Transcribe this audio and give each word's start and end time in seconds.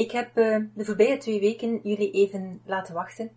Ik 0.00 0.10
heb 0.10 0.38
uh, 0.38 0.56
de 0.74 0.84
voorbije 0.84 1.16
twee 1.16 1.40
weken 1.40 1.80
jullie 1.82 2.10
even 2.10 2.60
laten 2.64 2.94
wachten. 2.94 3.30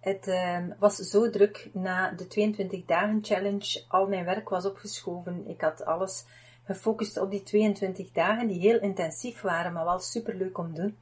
Het 0.00 0.26
uh, 0.26 0.58
was 0.78 0.96
zo 0.96 1.30
druk 1.30 1.70
na 1.72 2.10
de 2.10 2.26
22 2.26 2.84
dagen 2.84 3.18
challenge. 3.22 3.84
Al 3.88 4.06
mijn 4.06 4.24
werk 4.24 4.48
was 4.48 4.66
opgeschoven. 4.66 5.48
Ik 5.48 5.60
had 5.60 5.84
alles 5.84 6.24
gefocust 6.64 7.20
op 7.20 7.30
die 7.30 7.42
22 7.42 8.12
dagen, 8.12 8.46
die 8.46 8.60
heel 8.60 8.80
intensief 8.80 9.40
waren, 9.40 9.72
maar 9.72 9.84
wel 9.84 9.98
superleuk 9.98 10.58
om 10.58 10.74
te 10.74 10.80
doen. 10.80 10.96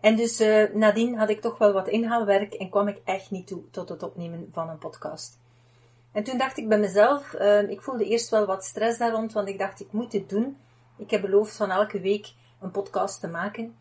En 0.00 0.16
dus 0.16 0.40
uh, 0.40 0.74
nadien 0.74 1.18
had 1.18 1.28
ik 1.28 1.40
toch 1.40 1.58
wel 1.58 1.72
wat 1.72 1.88
inhaalwerk 1.88 2.54
en 2.54 2.70
kwam 2.70 2.88
ik 2.88 3.00
echt 3.04 3.30
niet 3.30 3.46
toe 3.46 3.62
tot 3.70 3.88
het 3.88 4.02
opnemen 4.02 4.48
van 4.52 4.68
een 4.68 4.78
podcast. 4.78 5.38
En 6.12 6.24
toen 6.24 6.38
dacht 6.38 6.58
ik 6.58 6.68
bij 6.68 6.78
mezelf, 6.78 7.32
ik 7.68 7.82
voelde 7.82 8.04
eerst 8.04 8.30
wel 8.30 8.46
wat 8.46 8.64
stress 8.64 8.98
daar 8.98 9.12
rond, 9.12 9.32
want 9.32 9.48
ik 9.48 9.58
dacht, 9.58 9.80
ik 9.80 9.92
moet 9.92 10.10
dit 10.10 10.28
doen. 10.28 10.56
Ik 10.96 11.10
heb 11.10 11.20
beloofd 11.20 11.56
van 11.56 11.70
elke 11.70 12.00
week 12.00 12.32
een 12.60 12.70
podcast 12.70 13.20
te 13.20 13.28
maken. 13.28 13.74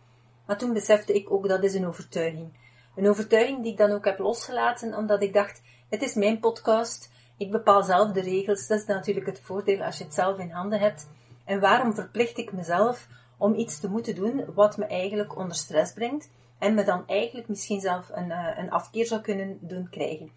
Maar 0.50 0.58
toen 0.58 0.74
besefte 0.74 1.14
ik 1.14 1.32
ook 1.32 1.48
dat 1.48 1.64
is 1.64 1.74
een 1.74 1.88
overtuiging. 1.88 2.54
Een 2.96 3.10
overtuiging 3.10 3.64
die 3.64 3.72
ik 3.72 3.78
dan 3.78 3.92
ook 3.92 4.06
heb 4.06 4.20
losgelaten, 4.20 4.96
omdat 4.96 5.22
ik 5.22 5.34
dacht, 5.34 5.62
het 5.90 6.02
is 6.02 6.14
mijn 6.14 6.40
podcast, 6.40 7.12
ik 7.38 7.52
bepaal 7.52 7.84
zelf 7.84 8.12
de 8.12 8.22
regels. 8.22 8.68
Dat 8.68 8.80
is 8.80 8.86
natuurlijk 8.86 9.26
het 9.26 9.42
voordeel 9.44 9.82
als 9.82 9.98
je 9.98 10.04
het 10.04 10.14
zelf 10.14 10.38
in 10.38 10.50
handen 10.50 10.80
hebt. 10.80 11.08
En 11.46 11.60
waarom 11.60 11.94
verplicht 11.94 12.38
ik 12.38 12.52
mezelf 12.52 13.08
om 13.38 13.54
iets 13.54 13.80
te 13.80 13.90
moeten 13.90 14.16
doen 14.16 14.46
wat 14.54 14.78
me 14.78 14.86
eigenlijk 14.86 15.38
onder 15.38 15.56
stress 15.56 15.94
brengt 15.94 16.30
en 16.60 16.74
me 16.74 16.84
dan 16.84 17.08
eigenlijk 17.08 17.48
misschien 17.48 17.82
zelf 17.82 18.10
een, 18.14 18.30
uh, 18.30 18.58
een 18.58 18.72
afkeer 18.72 19.06
zou 19.06 19.22
kunnen 19.22 19.58
doen 19.62 19.90
krijgen. 19.90 20.32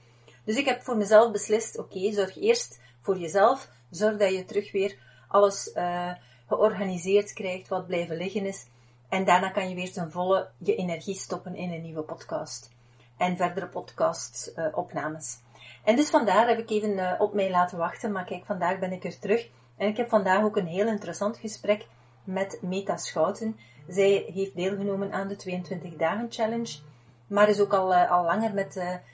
Dus 0.45 0.57
ik 0.57 0.67
heb 0.67 0.83
voor 0.83 0.97
mezelf 0.97 1.33
beslist, 1.33 1.79
oké, 1.79 2.13
zorg 2.13 2.37
eerst 2.37 2.81
voor 3.01 3.19
jezelf, 3.19 3.71
zorg 3.91 4.17
dat 4.17 4.33
je 4.33 4.45
terug 4.45 4.73
weer 4.73 4.97
alles 5.29 5.73
uh, 5.75 6.13
georganiseerd 6.49 7.33
krijgt 7.33 7.69
wat 7.69 7.87
blijven 7.87 8.17
liggen 8.17 8.47
is. 8.47 8.67
En 9.13 9.25
daarna 9.25 9.51
kan 9.51 9.69
je 9.69 9.75
weer 9.75 9.93
ten 9.93 10.11
volle 10.11 10.49
je 10.59 10.75
energie 10.75 11.15
stoppen 11.15 11.55
in 11.55 11.73
een 11.73 11.83
nieuwe 11.83 12.03
podcast. 12.03 12.71
En 13.17 13.37
verdere 13.37 13.67
podcast-opnames. 13.67 15.39
Uh, 15.39 15.61
en 15.85 15.97
dus 15.97 16.11
vandaar 16.11 16.49
heb 16.49 16.59
ik 16.59 16.71
even 16.71 16.91
uh, 16.91 17.13
op 17.19 17.35
mij 17.35 17.51
laten 17.51 17.79
wachten. 17.79 18.13
Maar 18.13 18.25
kijk, 18.25 18.45
vandaag 18.45 18.79
ben 18.79 18.93
ik 18.93 19.05
er 19.05 19.19
terug. 19.19 19.49
En 19.77 19.89
ik 19.89 19.97
heb 19.97 20.09
vandaag 20.09 20.45
ook 20.45 20.57
een 20.57 20.67
heel 20.67 20.87
interessant 20.87 21.37
gesprek 21.37 21.87
met 22.25 22.59
Meta 22.63 22.97
Schouten. 22.97 23.57
Zij 23.89 24.31
heeft 24.35 24.57
deelgenomen 24.57 25.13
aan 25.13 25.29
de 25.29 25.37
22 25.37 25.97
dagen 25.97 26.27
challenge. 26.31 26.79
Maar 27.27 27.49
is 27.49 27.61
ook 27.61 27.75
al, 27.75 27.93
uh, 27.93 28.11
al 28.11 28.25
langer 28.25 28.55
met 28.55 28.73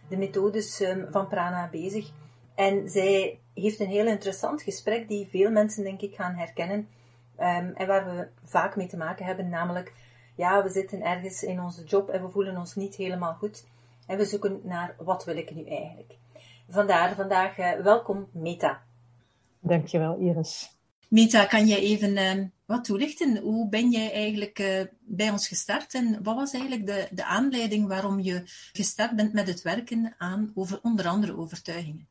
de 0.08 0.16
methodes 0.16 0.80
um, 0.80 1.08
van 1.10 1.28
Prana 1.28 1.68
bezig. 1.70 2.10
En 2.54 2.88
zij 2.88 3.38
heeft 3.54 3.80
een 3.80 3.90
heel 3.90 4.06
interessant 4.06 4.62
gesprek 4.62 5.08
die 5.08 5.28
veel 5.28 5.50
mensen 5.50 5.84
denk 5.84 6.00
ik 6.00 6.14
gaan 6.14 6.34
herkennen 6.34 6.88
Um, 7.40 7.72
en 7.74 7.86
waar 7.86 8.16
we 8.16 8.28
vaak 8.44 8.76
mee 8.76 8.86
te 8.86 8.96
maken 8.96 9.24
hebben, 9.24 9.48
namelijk, 9.48 9.92
ja, 10.36 10.62
we 10.62 10.68
zitten 10.68 11.02
ergens 11.02 11.42
in 11.42 11.60
onze 11.60 11.84
job 11.84 12.08
en 12.08 12.22
we 12.22 12.30
voelen 12.30 12.56
ons 12.56 12.74
niet 12.74 12.94
helemaal 12.94 13.34
goed. 13.34 13.66
En 14.06 14.16
we 14.16 14.24
zoeken 14.24 14.60
naar, 14.62 14.94
wat 14.98 15.24
wil 15.24 15.36
ik 15.36 15.54
nu 15.54 15.64
eigenlijk? 15.64 16.16
Vandaar 16.68 17.14
vandaag, 17.14 17.58
uh, 17.58 17.72
welkom 17.72 18.28
Meta. 18.32 18.82
Dankjewel 19.60 20.18
Iris. 20.18 20.76
Meta, 21.08 21.44
kan 21.44 21.66
jij 21.66 21.78
even 21.78 22.16
uh, 22.16 22.44
wat 22.64 22.84
toelichten? 22.84 23.36
Hoe 23.36 23.68
ben 23.68 23.90
jij 23.90 24.12
eigenlijk 24.12 24.58
uh, 24.58 24.82
bij 25.00 25.30
ons 25.30 25.48
gestart 25.48 25.94
en 25.94 26.22
wat 26.22 26.34
was 26.34 26.52
eigenlijk 26.52 26.86
de, 26.86 27.08
de 27.10 27.24
aanleiding 27.24 27.88
waarom 27.88 28.20
je 28.20 28.42
gestart 28.72 29.16
bent 29.16 29.32
met 29.32 29.46
het 29.46 29.62
werken 29.62 30.14
aan 30.18 30.52
over, 30.54 30.78
onder 30.82 31.06
andere 31.06 31.36
overtuigingen? 31.36 32.06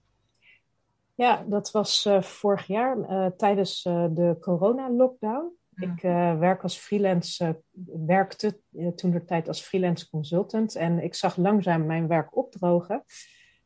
Ja, 1.18 1.44
dat 1.48 1.72
was 1.72 2.06
uh, 2.06 2.22
vorig 2.22 2.68
jaar 2.68 2.98
uh, 2.98 3.26
tijdens 3.26 3.86
uh, 3.86 4.06
de 4.10 4.38
corona-lockdown. 4.40 5.56
Ik 5.76 6.02
werk 6.40 6.64
als 6.64 6.78
freelance, 6.78 7.62
werkte 8.06 8.60
toen 8.96 9.12
de 9.12 9.26
tijd 9.26 9.48
als 9.48 9.62
freelance 9.62 10.10
consultant 10.10 10.76
en 10.76 11.04
ik 11.04 11.14
zag 11.14 11.36
langzaam 11.36 11.86
mijn 11.86 12.08
werk 12.08 12.36
opdrogen. 12.38 13.04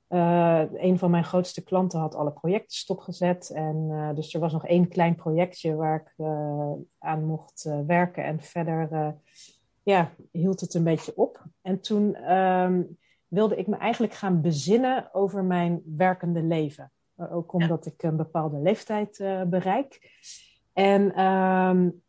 een 0.08 0.98
van 0.98 1.12
mijn 1.12 1.24
grootste 1.24 1.64
klanten 1.64 2.00
had 2.00 2.16
alle 2.16 2.32
projecten 2.32 2.78
stopgezet 2.78 3.50
en 3.50 4.12
dus 4.16 4.34
er 4.34 4.40
was 4.40 4.54
nog 4.54 4.66
één 4.66 4.88
klein 4.88 5.16
projectje 5.16 5.76
waar 5.76 5.96
ik 5.96 6.26
aan 6.98 7.26
mocht 7.26 7.70
werken 7.86 8.24
en 8.24 8.42
verder 8.42 9.16
ja, 9.84 10.14
hield 10.32 10.62
het 10.62 10.74
een 10.74 10.84
beetje 10.84 11.16
op. 11.16 11.46
En 11.62 11.82
toen 11.82 12.34
um, 12.34 12.98
wilde 13.28 13.56
ik 13.56 13.68
me 13.68 13.76
eigenlijk 13.76 14.14
gaan 14.14 14.42
bezinnen 14.42 15.14
over 15.14 15.44
mijn 15.44 15.82
werkende 15.86 16.44
leven. 16.44 16.92
Ook 17.30 17.54
omdat 17.54 17.86
ik 17.86 18.04
een 18.04 18.18
bepaalde 18.18 18.58
leeftijd 18.58 19.20
uh, 19.20 19.44
bereik. 19.44 20.12
En 20.74 21.24
um, 21.24 22.02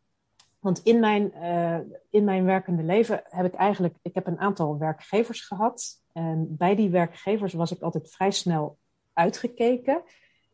want 0.63 0.81
in 0.83 0.99
mijn, 0.99 1.31
uh, 1.35 1.77
in 2.09 2.23
mijn 2.23 2.45
werkende 2.45 2.83
leven 2.83 3.21
heb 3.23 3.45
ik 3.45 3.53
eigenlijk, 3.53 3.95
ik 4.01 4.13
heb 4.13 4.27
een 4.27 4.39
aantal 4.39 4.77
werkgevers 4.77 5.41
gehad. 5.41 6.03
En 6.11 6.55
bij 6.57 6.75
die 6.75 6.89
werkgevers 6.89 7.53
was 7.53 7.71
ik 7.71 7.81
altijd 7.81 8.11
vrij 8.11 8.31
snel 8.31 8.77
uitgekeken. 9.13 10.03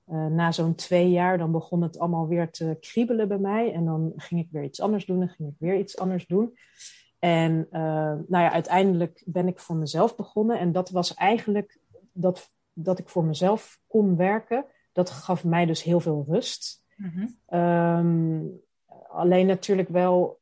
Uh, 0.08 0.26
na 0.26 0.52
zo'n 0.52 0.76
twee 0.76 1.10
jaar, 1.10 1.38
dan 1.38 1.52
begon 1.52 1.82
het 1.82 2.00
allemaal 2.00 2.28
weer 2.28 2.52
te 2.52 2.78
kriebelen 2.80 3.28
bij 3.28 3.38
mij. 3.38 3.74
En 3.74 3.86
dan 3.86 4.14
ging 4.16 4.42
ik 4.42 4.48
weer 4.52 4.64
iets 4.64 4.82
anders 4.82 5.06
doen 5.06 5.22
en 5.22 5.30
ging 5.30 5.50
ik 5.50 5.56
weer 5.60 5.78
iets 5.78 5.98
anders 5.98 6.28
doen. 6.28 6.58
En 7.20 7.68
uh, 7.72 7.82
nou 8.28 8.44
ja, 8.44 8.52
uiteindelijk 8.52 9.24
ben 9.26 9.48
ik 9.48 9.60
voor 9.60 9.76
mezelf 9.76 10.16
begonnen. 10.16 10.60
En 10.60 10.72
dat 10.72 10.90
was 10.90 11.14
eigenlijk, 11.14 11.80
dat 12.12 12.52
dat 12.74 13.00
ik 13.00 13.10
voor 13.10 13.24
mezelf 13.24 13.80
kon 13.88 14.16
werken, 14.16 14.66
dat 14.92 15.10
gaf 15.10 15.44
mij 15.44 15.66
dus 15.66 15.84
heel 15.84 16.00
veel 16.00 16.26
rust. 16.28 16.84
Mm-hmm. 16.96 17.60
Um, 17.60 18.62
alleen 19.10 19.46
natuurlijk 19.46 19.90
wel 19.90 20.40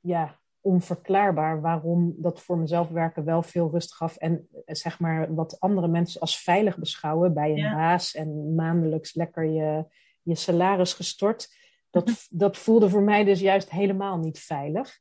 ja, 0.00 0.40
onverklaarbaar 0.60 1.60
waarom 1.60 2.14
dat 2.16 2.40
voor 2.40 2.58
mezelf 2.58 2.88
werken 2.88 3.24
wel 3.24 3.42
veel 3.42 3.70
rust 3.70 3.94
gaf. 3.94 4.16
En 4.16 4.48
eh, 4.64 4.74
zeg 4.74 5.00
maar 5.00 5.34
wat 5.34 5.60
andere 5.60 5.88
mensen 5.88 6.20
als 6.20 6.42
veilig 6.42 6.78
beschouwen 6.78 7.34
bij 7.34 7.50
een 7.50 7.56
ja. 7.56 7.74
baas 7.74 8.14
en 8.14 8.54
maandelijks 8.54 9.14
lekker 9.14 9.44
je, 9.44 9.86
je 10.22 10.34
salaris 10.34 10.92
gestort. 10.92 11.48
Dat, 11.90 12.06
mm-hmm. 12.06 12.38
dat 12.38 12.56
voelde 12.56 12.88
voor 12.88 13.02
mij 13.02 13.24
dus 13.24 13.40
juist 13.40 13.70
helemaal 13.70 14.18
niet 14.18 14.38
veilig. 14.38 14.98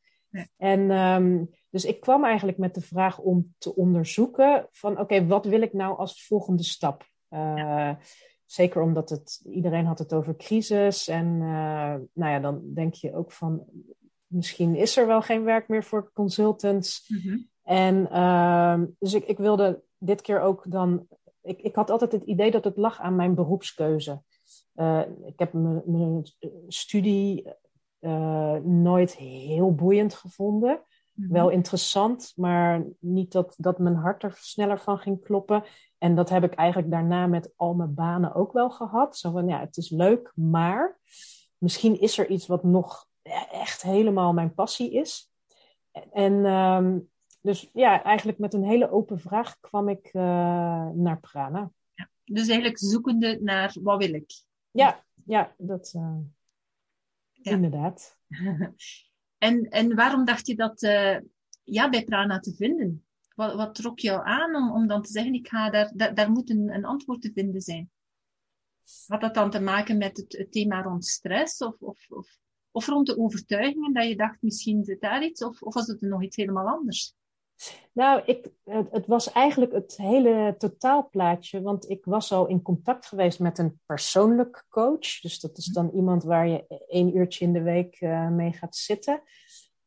En 0.57 0.91
um, 0.91 1.49
dus 1.69 1.85
ik 1.85 1.99
kwam 1.99 2.25
eigenlijk 2.25 2.57
met 2.57 2.73
de 2.73 2.81
vraag 2.81 3.19
om 3.19 3.53
te 3.57 3.75
onderzoeken 3.75 4.67
van 4.71 4.91
oké, 4.91 5.01
okay, 5.01 5.27
wat 5.27 5.45
wil 5.45 5.61
ik 5.61 5.73
nou 5.73 5.97
als 5.97 6.25
volgende 6.25 6.63
stap? 6.63 7.05
Uh, 7.29 7.53
ja. 7.55 7.99
Zeker 8.45 8.81
omdat 8.81 9.09
het, 9.09 9.41
iedereen 9.51 9.85
had 9.85 9.99
het 9.99 10.13
over 10.13 10.35
crisis. 10.35 11.07
En 11.07 11.25
uh, 11.25 11.95
nou 12.13 12.31
ja, 12.31 12.39
dan 12.39 12.61
denk 12.73 12.93
je 12.93 13.15
ook 13.15 13.31
van 13.31 13.65
misschien 14.27 14.75
is 14.75 14.97
er 14.97 15.07
wel 15.07 15.21
geen 15.21 15.43
werk 15.43 15.67
meer 15.67 15.83
voor 15.83 16.11
consultants. 16.13 17.05
Mm-hmm. 17.07 17.47
En 17.63 18.07
uh, 18.11 18.81
dus 18.99 19.13
ik, 19.13 19.25
ik 19.25 19.37
wilde 19.37 19.83
dit 19.97 20.21
keer 20.21 20.39
ook 20.39 20.71
dan. 20.71 21.07
Ik, 21.41 21.61
ik 21.61 21.75
had 21.75 21.89
altijd 21.89 22.11
het 22.11 22.23
idee 22.23 22.51
dat 22.51 22.63
het 22.63 22.77
lag 22.77 22.99
aan 22.99 23.15
mijn 23.15 23.35
beroepskeuze. 23.35 24.21
Uh, 24.75 25.01
ik 25.25 25.39
heb 25.39 25.53
mijn 25.53 26.23
studie 26.67 27.53
nooit 28.63 29.15
heel 29.15 29.75
boeiend 29.75 30.13
gevonden. 30.13 30.81
Mm-hmm. 31.13 31.33
Wel 31.33 31.49
interessant, 31.49 32.33
maar 32.35 32.85
niet 32.99 33.31
dat, 33.31 33.55
dat 33.57 33.79
mijn 33.79 33.95
hart 33.95 34.23
er 34.23 34.37
sneller 34.39 34.79
van 34.79 34.97
ging 34.97 35.21
kloppen. 35.23 35.63
En 35.97 36.15
dat 36.15 36.29
heb 36.29 36.43
ik 36.43 36.53
eigenlijk 36.53 36.91
daarna 36.91 37.27
met 37.27 37.53
al 37.55 37.73
mijn 37.73 37.93
banen 37.93 38.33
ook 38.33 38.53
wel 38.53 38.69
gehad. 38.69 39.17
Zo 39.17 39.31
van 39.31 39.47
ja, 39.47 39.59
het 39.59 39.77
is 39.77 39.89
leuk, 39.89 40.31
maar 40.35 40.99
misschien 41.57 41.99
is 41.99 42.17
er 42.17 42.29
iets 42.29 42.47
wat 42.47 42.63
nog 42.63 43.07
echt 43.51 43.81
helemaal 43.81 44.33
mijn 44.33 44.53
passie 44.53 44.91
is. 44.91 45.31
En 46.11 46.45
um, 46.45 47.09
dus 47.41 47.69
ja, 47.73 48.03
eigenlijk 48.03 48.37
met 48.37 48.53
een 48.53 48.63
hele 48.63 48.91
open 48.91 49.19
vraag 49.19 49.59
kwam 49.59 49.89
ik 49.89 50.09
uh, 50.13 50.21
naar 50.89 51.19
Prana. 51.19 51.71
Ja, 51.93 52.09
dus 52.23 52.47
eigenlijk 52.47 52.77
zoekende 52.77 53.39
naar 53.41 53.75
wat 53.81 53.97
wil 54.05 54.13
ik? 54.13 54.31
Ja, 54.71 55.03
ja 55.25 55.53
dat 55.57 55.93
uh, 55.95 56.17
ja. 57.45 57.51
inderdaad. 57.51 58.17
En, 59.37 59.63
en 59.69 59.95
waarom 59.95 60.25
dacht 60.25 60.47
je 60.47 60.55
dat 60.55 60.83
uh, 60.83 61.17
ja, 61.63 61.89
bij 61.89 62.03
Prana 62.03 62.39
te 62.39 62.55
vinden? 62.55 63.05
Wat, 63.35 63.55
wat 63.55 63.75
trok 63.75 63.99
jou 63.99 64.25
aan 64.25 64.55
om, 64.55 64.71
om 64.71 64.87
dan 64.87 65.01
te 65.01 65.11
zeggen, 65.11 65.33
ik 65.33 65.47
ga 65.47 65.69
daar, 65.69 65.91
daar, 65.95 66.13
daar 66.13 66.31
moet 66.31 66.49
een, 66.49 66.73
een 66.73 66.85
antwoord 66.85 67.21
te 67.21 67.31
vinden 67.33 67.61
zijn? 67.61 67.89
Had 69.07 69.21
dat 69.21 69.33
dan 69.33 69.49
te 69.49 69.59
maken 69.59 69.97
met 69.97 70.17
het, 70.17 70.37
het 70.37 70.51
thema 70.51 70.81
rond 70.81 71.05
stress 71.05 71.61
of, 71.61 71.81
of, 71.81 72.05
of, 72.09 72.37
of, 72.71 72.87
rond 72.87 73.07
de 73.07 73.17
overtuigingen 73.17 73.93
dat 73.93 74.07
je 74.07 74.15
dacht, 74.15 74.41
misschien 74.41 74.83
zit 74.83 75.01
daar 75.01 75.23
iets? 75.23 75.43
Of, 75.43 75.61
of 75.61 75.73
was 75.73 75.87
het 75.87 76.01
nog 76.01 76.23
iets 76.23 76.35
helemaal 76.35 76.67
anders? 76.67 77.15
Nou, 77.91 78.21
ik, 78.25 78.49
het, 78.63 78.91
het, 78.91 79.07
was 79.07 79.31
eigenlijk 79.31 79.71
het 79.71 79.97
hele 79.97 80.55
totaalplaatje, 80.57 81.61
want 81.61 81.89
ik 81.89 82.05
was 82.05 82.31
al 82.31 82.47
in 82.47 82.61
contact 82.61 83.05
geweest 83.05 83.39
met 83.39 83.57
een 83.57 83.79
persoonlijk 83.85 84.65
coach. 84.69 85.19
Dus 85.21 85.39
dat 85.39 85.57
is 85.57 85.65
dan 85.65 85.91
iemand 85.93 86.23
waar 86.23 86.47
je 86.47 86.85
één 86.87 87.17
uurtje 87.17 87.45
in 87.45 87.53
de 87.53 87.61
week 87.61 88.01
uh, 88.01 88.27
mee 88.27 88.51
gaat 88.51 88.75
zitten. 88.75 89.21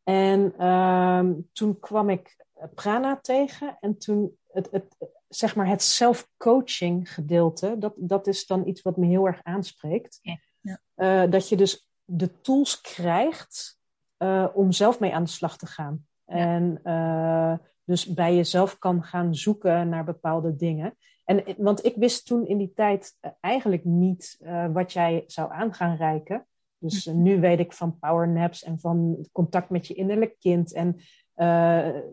En 0.03 0.55
uh, 0.59 1.25
toen 1.53 1.79
kwam 1.79 2.11
ik 2.11 2.45
Prana 2.75 3.21
tegen 3.21 3.77
en 3.81 3.99
toen 3.99 4.39
het, 4.53 4.69
het, 4.71 4.97
zeg 5.29 5.57
maar 5.57 5.67
het 5.67 5.83
self-coaching 5.83 7.13
gedeelte, 7.15 7.79
dat, 7.79 7.93
dat 7.97 8.27
is 8.27 8.47
dan 8.47 8.67
iets 8.67 8.83
wat 8.83 8.97
me 8.97 9.07
heel 9.07 9.27
erg 9.27 9.41
aanspreekt. 9.43 10.19
Ja. 10.23 10.39
Ja. 10.61 10.81
Uh, 11.25 11.31
dat 11.31 11.49
je 11.49 11.57
dus 11.57 11.89
de 12.05 12.41
tools 12.41 12.81
krijgt 12.81 13.79
uh, 14.19 14.47
om 14.55 14.73
zelf 14.73 15.01
mee 15.01 15.15
aan 15.15 15.25
de 15.25 15.31
slag 15.31 15.57
te 15.59 15.67
gaan. 15.67 16.08
En 16.29 16.81
uh, 16.85 17.55
dus 17.85 18.07
bij 18.07 18.35
jezelf 18.35 18.79
kan 18.79 19.03
gaan 19.03 19.35
zoeken 19.35 19.89
naar 19.89 20.05
bepaalde 20.05 20.57
dingen. 20.57 20.97
En, 21.25 21.45
want 21.57 21.85
ik 21.85 21.97
wist 21.97 22.27
toen 22.27 22.47
in 22.47 22.59
die 22.59 22.73
tijd 22.73 23.17
uh, 23.21 23.31
eigenlijk 23.41 23.85
niet 23.85 24.37
uh, 24.41 24.67
wat 24.73 24.93
jij 24.93 25.25
zou 25.27 25.53
aan 25.53 25.75
gaan 25.75 25.97
reiken. 25.97 26.47
Dus 26.79 27.07
uh, 27.07 27.15
nu 27.15 27.41
weet 27.41 27.59
ik 27.59 27.73
van 27.73 27.99
powernaps 27.99 28.65
en 28.65 28.81
van 28.81 29.27
contact 29.33 29.71
met 29.71 29.87
je 29.87 29.95
innerlijk 29.95 30.37
kind. 30.39 30.73
En 30.73 31.01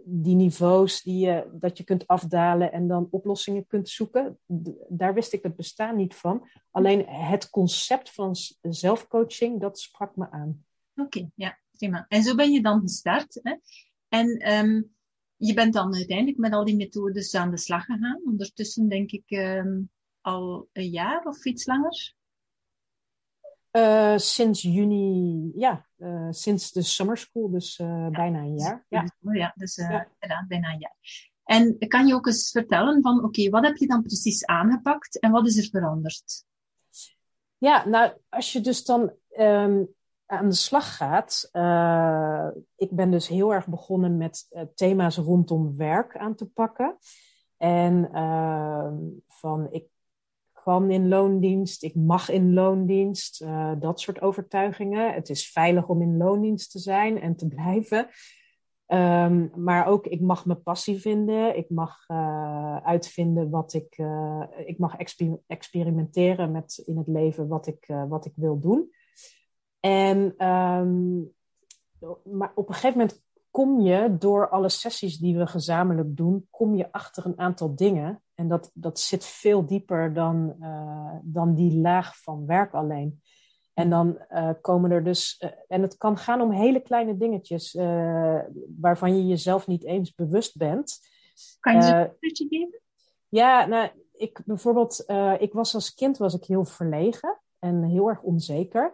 die 0.06 0.36
niveaus 0.36 1.02
die 1.02 1.26
je, 1.26 1.50
dat 1.54 1.78
je 1.78 1.84
kunt 1.84 2.08
afdalen 2.08 2.72
en 2.72 2.88
dan 2.88 3.08
oplossingen 3.12 3.68
kunt 3.68 3.90
zoeken. 3.90 4.40
daar 4.88 5.14
wist 5.14 5.34
ik 5.34 5.44
het 5.44 5.56
bestaan 5.56 5.96
niet 5.96 6.16
van. 6.16 6.48
Alleen 6.72 7.06
het 7.08 7.50
concept 7.50 8.12
van 8.12 8.36
zelfcoaching, 8.62 9.62
dat 9.62 9.80
sprak 9.80 10.16
me 10.16 10.32
aan. 10.32 10.66
Oké, 10.96 11.18
okay, 11.18 11.32
ja, 11.36 11.58
prima. 11.78 12.06
En 12.08 12.24
zo 12.24 12.36
ben 12.36 12.52
je 12.52 12.62
dan 12.62 12.80
gestart. 12.82 13.40
Hè? 13.44 13.56
En 14.10 14.54
um, 14.54 14.96
je 15.36 15.54
bent 15.54 15.74
dan 15.74 15.96
uiteindelijk 15.96 16.38
met 16.38 16.54
al 16.54 16.66
die 16.66 16.76
methodes 16.76 17.36
aan 17.36 17.52
de 17.52 17.58
slag 17.58 17.86
gegaan. 17.86 18.22
Ondertussen 18.26 18.90
denk 18.90 19.12
ik 19.12 19.24
um, 19.28 19.90
al 20.22 20.68
een 20.74 20.90
jaar 20.90 21.26
of 21.26 21.46
iets 21.46 21.66
langer. 21.66 22.14
Uh, 23.72 24.18
sinds 24.18 24.62
juni, 24.62 25.52
ja, 25.56 25.88
uh, 25.98 26.28
sinds 26.32 26.72
de 26.72 26.82
summer 26.82 27.18
school, 27.18 27.50
dus 27.50 27.80
uh, 27.80 27.88
ja. 27.88 28.10
bijna 28.10 28.40
een 28.40 28.58
jaar. 28.58 28.86
Ja, 28.90 29.06
ja 29.20 29.54
dus 29.56 29.76
ja. 29.76 30.08
inderdaad, 30.20 30.48
bijna 30.48 30.74
een 30.74 30.80
jaar. 30.80 30.98
En 31.44 31.78
kan 31.88 32.08
je 32.08 32.14
ook 32.14 32.28
eens 32.28 32.52
vertellen 32.52 33.02
van, 33.02 33.18
oké, 33.18 33.26
okay, 33.26 33.50
wat 33.50 33.64
heb 33.64 33.78
je 33.78 33.88
dan 33.88 34.02
precies 34.02 34.46
aangepakt 34.46 35.20
en 35.20 35.32
wat 35.32 35.48
is 35.48 35.58
er 35.58 35.70
veranderd? 35.70 36.46
Ja, 37.58 37.88
nou, 37.88 38.14
als 38.30 38.54
je 38.54 38.62
dus 38.62 38.86
dan 38.86 39.14
um, 39.38 39.96
aan 40.38 40.50
de 40.50 40.56
slag 40.56 40.98
gaat. 40.98 41.50
Uh, 41.54 42.48
ik 42.76 42.92
ben 42.92 43.12
dus 43.12 43.28
heel 43.28 43.54
erg 43.54 43.68
begonnen 43.68 44.18
met 44.18 44.48
uh, 44.50 44.62
thema's 44.76 45.18
rondom 45.18 45.78
werk 45.78 46.18
aan 46.18 46.36
te 46.36 46.46
pakken. 46.46 46.98
En 47.58 48.10
uh, 48.14 48.92
van 49.28 49.68
ik 49.72 49.86
kwam 50.52 50.92
in 50.92 51.08
loondienst, 51.08 51.84
ik 51.84 51.96
mag 51.96 52.30
in 52.30 52.54
loondienst, 52.54 53.46
dat 53.80 54.00
soort 54.00 54.22
overtuigingen. 54.22 55.14
Het 55.14 55.30
is 55.30 55.52
veilig 55.52 55.88
om 55.88 56.02
in 56.02 56.18
loondienst 56.18 56.72
te 56.72 56.80
zijn 56.80 57.22
en 57.22 57.36
te 57.36 57.48
blijven. 57.56 58.10
Um, 58.88 59.52
maar 59.56 59.88
ook, 59.88 60.08
ik 60.08 60.22
mag 60.22 60.46
mijn 60.46 60.64
passie 60.64 61.00
vinden. 61.00 61.58
Ik 61.58 61.70
mag 61.70 62.08
uitvinden 62.84 63.50
wat 63.50 63.74
ik. 63.74 63.98
ik 64.66 64.78
mag 64.78 64.98
exper 64.98 65.40
experimenteren 65.48 66.52
met 66.52 66.84
in 66.86 66.98
het 66.98 67.08
leven 67.08 67.48
wat 67.48 67.68
ik, 67.68 67.86
wat 68.08 68.26
ik 68.26 68.34
wil 68.36 68.60
doen. 68.60 68.92
En 69.86 70.48
um, 70.48 71.34
maar 72.24 72.52
op 72.56 72.68
een 72.68 72.74
gegeven 72.74 72.98
moment 72.98 73.24
kom 73.52 73.80
je 73.80 74.16
door 74.20 74.50
alle 74.50 74.70
sessies 74.70 75.18
die 75.18 75.38
we 75.38 75.48
gezamenlijk 75.48 76.18
doen, 76.18 76.48
kom 76.50 76.76
je 76.76 76.92
achter 76.92 77.26
een 77.26 77.40
aantal 77.40 77.76
dingen. 77.76 78.24
En 78.36 78.48
dat, 78.48 78.72
dat 78.74 79.00
zit 79.00 79.26
veel 79.26 79.66
dieper 79.66 80.14
dan, 80.14 80.56
uh, 80.60 81.16
dan 81.24 81.56
die 81.56 81.78
laag 81.78 82.18
van 82.18 82.46
werk 82.46 82.74
alleen. 82.74 83.22
En 83.74 83.90
dan 83.90 84.18
uh, 84.32 84.50
komen 84.62 84.92
er 84.92 85.04
dus, 85.04 85.42
uh, 85.44 85.50
en 85.68 85.82
het 85.82 85.98
kan 85.98 86.18
gaan 86.18 86.42
om 86.42 86.52
hele 86.52 86.80
kleine 86.80 87.18
dingetjes 87.18 87.74
waarvan 88.78 89.18
je 89.18 89.28
jezelf 89.28 89.68
niet 89.68 89.86
eens 89.86 90.14
bewust 90.14 90.58
bent. 90.58 91.00
Kan 91.60 91.76
je 91.76 91.82
ze 91.82 91.96
een 91.96 92.16
beetje 92.20 92.48
geven? 92.50 92.82
Ja, 93.28 93.66
nou, 93.66 93.90
ik 94.14 94.42
bijvoorbeeld, 94.46 95.04
ik 95.40 95.54
was 95.54 95.74
als 95.74 95.94
kind 95.94 96.18
was 96.18 96.34
ik 96.34 96.44
heel 96.44 96.66
verlegen 96.66 97.42
en 97.60 97.84
heel 97.84 98.10
erg 98.10 98.22
onzeker. 98.22 98.94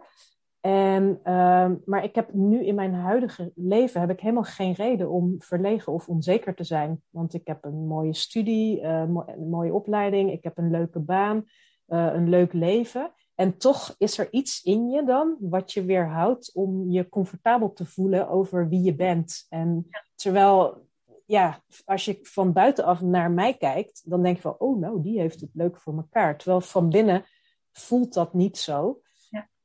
En, 0.62 1.20
uh, 1.24 1.70
maar 1.84 2.04
ik 2.04 2.14
heb 2.14 2.32
nu 2.32 2.64
in 2.64 2.74
mijn 2.74 2.94
huidige 2.94 3.52
leven 3.54 4.00
heb 4.00 4.10
ik 4.10 4.20
helemaal 4.20 4.42
geen 4.42 4.72
reden 4.72 5.10
om 5.10 5.34
verlegen 5.38 5.92
of 5.92 6.08
onzeker 6.08 6.54
te 6.54 6.64
zijn. 6.64 7.02
Want 7.10 7.34
ik 7.34 7.46
heb 7.46 7.64
een 7.64 7.86
mooie 7.86 8.14
studie, 8.14 8.80
uh, 8.80 9.04
een 9.26 9.48
mooie 9.50 9.74
opleiding, 9.74 10.32
ik 10.32 10.44
heb 10.44 10.58
een 10.58 10.70
leuke 10.70 10.98
baan, 10.98 11.44
uh, 11.88 12.12
een 12.12 12.28
leuk 12.28 12.52
leven. 12.52 13.12
En 13.34 13.56
toch 13.58 13.94
is 13.98 14.18
er 14.18 14.28
iets 14.32 14.62
in 14.62 14.90
je 14.90 15.04
dan 15.04 15.36
wat 15.40 15.72
je 15.72 15.84
weerhoudt 15.84 16.54
om 16.54 16.90
je 16.90 17.08
comfortabel 17.08 17.72
te 17.72 17.86
voelen 17.86 18.28
over 18.28 18.68
wie 18.68 18.82
je 18.82 18.94
bent. 18.94 19.46
En 19.48 19.88
terwijl, 20.14 20.86
ja, 21.26 21.62
als 21.84 22.04
je 22.04 22.18
van 22.22 22.52
buitenaf 22.52 23.00
naar 23.00 23.30
mij 23.30 23.54
kijkt, 23.54 24.10
dan 24.10 24.22
denk 24.22 24.36
je 24.36 24.42
van, 24.42 24.58
oh 24.58 24.78
nou, 24.78 25.02
die 25.02 25.20
heeft 25.20 25.40
het 25.40 25.50
leuk 25.52 25.80
voor 25.80 25.96
elkaar. 25.96 26.38
Terwijl 26.38 26.60
van 26.60 26.88
binnen 26.88 27.24
voelt 27.72 28.14
dat 28.14 28.34
niet 28.34 28.58
zo. 28.58 29.00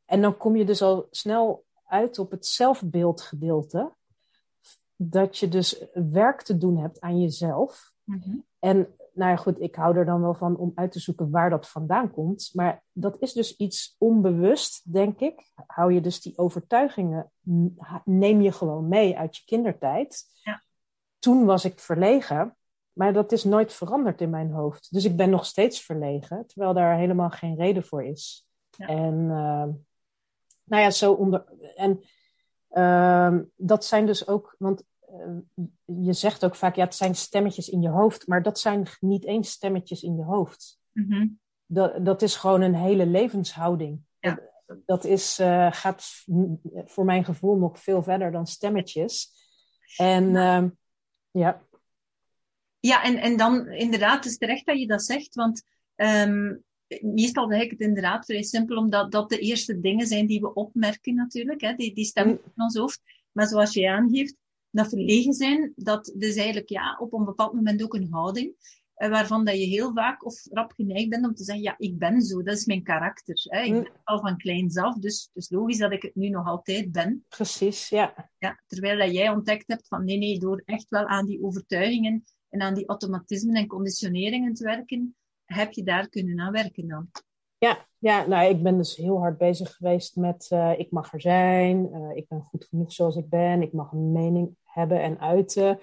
En 0.07 0.21
dan 0.21 0.37
kom 0.37 0.55
je 0.55 0.65
dus 0.65 0.81
al 0.81 1.07
snel 1.11 1.65
uit 1.85 2.19
op 2.19 2.31
het 2.31 2.45
zelfbeeldgedeelte. 2.45 3.93
Dat 4.95 5.37
je 5.37 5.47
dus 5.47 5.85
werk 5.93 6.41
te 6.41 6.57
doen 6.57 6.77
hebt 6.77 6.99
aan 6.99 7.19
jezelf. 7.19 7.91
Mm-hmm. 8.03 8.45
En 8.59 8.95
nou 9.13 9.31
ja, 9.31 9.35
goed, 9.35 9.61
ik 9.61 9.75
hou 9.75 9.97
er 9.97 10.05
dan 10.05 10.21
wel 10.21 10.33
van 10.33 10.57
om 10.57 10.71
uit 10.75 10.91
te 10.91 10.99
zoeken 10.99 11.29
waar 11.29 11.49
dat 11.49 11.69
vandaan 11.69 12.11
komt. 12.11 12.49
Maar 12.53 12.83
dat 12.91 13.17
is 13.19 13.33
dus 13.33 13.55
iets 13.55 13.95
onbewust, 13.97 14.93
denk 14.93 15.19
ik. 15.19 15.51
Hou 15.67 15.93
je 15.93 16.01
dus 16.01 16.21
die 16.21 16.37
overtuigingen, 16.37 17.31
neem 18.03 18.41
je 18.41 18.51
gewoon 18.51 18.87
mee 18.87 19.17
uit 19.17 19.37
je 19.37 19.43
kindertijd. 19.45 20.25
Ja. 20.43 20.63
Toen 21.19 21.45
was 21.45 21.65
ik 21.65 21.79
verlegen, 21.79 22.57
maar 22.93 23.13
dat 23.13 23.31
is 23.31 23.43
nooit 23.43 23.73
veranderd 23.73 24.21
in 24.21 24.29
mijn 24.29 24.51
hoofd. 24.51 24.93
Dus 24.93 25.05
ik 25.05 25.15
ben 25.15 25.29
nog 25.29 25.45
steeds 25.45 25.81
verlegen, 25.81 26.47
terwijl 26.47 26.73
daar 26.73 26.97
helemaal 26.97 27.29
geen 27.29 27.55
reden 27.55 27.83
voor 27.83 28.03
is. 28.03 28.47
Ja. 28.69 28.87
En 28.87 29.13
uh, 29.13 29.67
nou 30.67 30.83
ja, 30.83 30.91
zo 30.91 31.13
onder. 31.13 31.45
En 31.75 32.03
uh, 32.71 33.39
dat 33.55 33.85
zijn 33.85 34.05
dus 34.05 34.27
ook, 34.27 34.55
want 34.57 34.83
uh, 35.09 35.37
je 35.85 36.13
zegt 36.13 36.45
ook 36.45 36.55
vaak, 36.55 36.75
ja, 36.75 36.83
het 36.83 36.95
zijn 36.95 37.15
stemmetjes 37.15 37.69
in 37.69 37.81
je 37.81 37.89
hoofd, 37.89 38.27
maar 38.27 38.43
dat 38.43 38.59
zijn 38.59 38.87
niet 38.99 39.25
eens 39.25 39.51
stemmetjes 39.51 40.03
in 40.03 40.15
je 40.15 40.23
hoofd. 40.23 40.79
Mm-hmm. 40.93 41.39
Dat, 41.65 42.05
dat 42.05 42.21
is 42.21 42.35
gewoon 42.35 42.61
een 42.61 42.75
hele 42.75 43.05
levenshouding. 43.05 43.99
Ja. 44.19 44.39
Dat, 44.65 44.77
dat 44.85 45.03
is, 45.03 45.39
uh, 45.39 45.71
gaat 45.71 46.23
voor 46.85 47.05
mijn 47.05 47.25
gevoel 47.25 47.55
nog 47.55 47.79
veel 47.79 48.03
verder 48.03 48.31
dan 48.31 48.47
stemmetjes. 48.47 49.31
En 49.97 50.31
ja. 50.31 50.61
Uh, 50.61 50.69
ja. 51.31 51.65
Ja, 52.79 53.03
en, 53.03 53.17
en 53.17 53.37
dan 53.37 53.67
inderdaad, 53.67 54.15
het 54.15 54.25
is 54.25 54.37
terecht 54.37 54.65
dat 54.65 54.79
je 54.79 54.87
dat 54.87 55.03
zegt, 55.03 55.35
want 55.35 55.63
um, 55.95 56.63
meestal 57.01 57.49
zeg 57.49 57.61
ik 57.61 57.71
het 57.71 57.79
inderdaad 57.79 58.25
vrij 58.25 58.43
simpel, 58.43 58.77
omdat 58.77 59.11
dat 59.11 59.29
de 59.29 59.39
eerste 59.39 59.79
dingen 59.79 60.07
zijn 60.07 60.27
die 60.27 60.39
we 60.39 60.53
opmerken 60.53 61.15
natuurlijk, 61.15 61.61
hè, 61.61 61.75
die, 61.75 61.93
die 61.93 62.05
stemmen 62.05 62.33
mm. 62.33 62.51
in 62.55 62.63
ons 62.63 62.75
hoofd. 62.75 63.01
Maar 63.31 63.47
zoals 63.47 63.73
je 63.73 63.89
aangeeft, 63.89 64.35
dat 64.69 64.89
verlegen 64.89 65.33
zijn, 65.33 65.73
dat 65.75 66.13
is 66.17 66.35
eigenlijk 66.35 66.69
ja, 66.69 66.97
op 66.99 67.13
een 67.13 67.25
bepaald 67.25 67.53
moment 67.53 67.83
ook 67.83 67.93
een 67.93 68.11
houding, 68.11 68.53
eh, 68.93 69.09
waarvan 69.09 69.45
dat 69.45 69.57
je 69.57 69.65
heel 69.65 69.93
vaak 69.93 70.25
of 70.25 70.45
rap 70.49 70.71
geneigd 70.71 71.09
bent 71.09 71.25
om 71.25 71.33
te 71.33 71.43
zeggen, 71.43 71.63
ja, 71.63 71.75
ik 71.77 71.97
ben 71.97 72.21
zo, 72.21 72.43
dat 72.43 72.57
is 72.57 72.65
mijn 72.65 72.83
karakter. 72.83 73.35
Hè. 73.43 73.61
Ik 73.61 73.73
mm. 73.73 73.81
ben 73.81 73.91
al 74.03 74.19
van 74.19 74.37
kleins 74.37 74.77
af, 74.77 74.97
dus 74.97 75.29
het 75.33 75.43
is 75.43 75.49
logisch 75.49 75.77
dat 75.77 75.91
ik 75.91 76.01
het 76.01 76.15
nu 76.15 76.29
nog 76.29 76.47
altijd 76.47 76.91
ben. 76.91 77.25
Precies, 77.27 77.89
ja. 77.89 78.31
ja 78.37 78.63
terwijl 78.67 78.97
dat 78.97 79.11
jij 79.11 79.29
ontdekt 79.29 79.67
hebt 79.67 79.87
van, 79.87 80.05
nee, 80.05 80.17
nee, 80.17 80.39
door 80.39 80.61
echt 80.65 80.89
wel 80.89 81.05
aan 81.05 81.25
die 81.25 81.43
overtuigingen 81.43 82.23
en 82.49 82.61
aan 82.61 82.73
die 82.73 82.87
automatismen 82.87 83.55
en 83.55 83.67
conditioneringen 83.67 84.53
te 84.53 84.63
werken, 84.63 85.15
heb 85.47 85.71
je 85.71 85.83
daar 85.83 86.09
kunnen 86.09 86.39
aan 86.39 86.51
werken 86.51 86.87
dan? 86.87 87.09
Ja, 87.57 87.85
ja 87.97 88.25
nou, 88.25 88.49
ik 88.49 88.63
ben 88.63 88.77
dus 88.77 88.95
heel 88.95 89.19
hard 89.19 89.37
bezig 89.37 89.75
geweest 89.75 90.15
met 90.15 90.49
uh, 90.53 90.79
ik 90.79 90.91
mag 90.91 91.13
er 91.13 91.21
zijn, 91.21 91.89
uh, 91.91 92.15
ik 92.15 92.27
ben 92.27 92.41
goed 92.41 92.65
genoeg 92.65 92.91
zoals 92.91 93.15
ik 93.15 93.29
ben, 93.29 93.61
ik 93.61 93.73
mag 93.73 93.91
een 93.91 94.11
mening 94.11 94.55
hebben 94.63 95.01
en 95.01 95.19
uiten, 95.19 95.79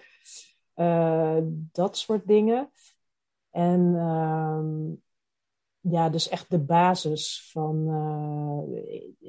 uh, 0.77 1.39
dat 1.73 1.97
soort 1.97 2.27
dingen. 2.27 2.71
En 3.51 3.95
ehm, 3.97 4.93
ja, 5.93 6.09
dus 6.09 6.29
echt 6.29 6.51
de 6.51 6.59
basis 6.59 7.51
van 7.53 7.89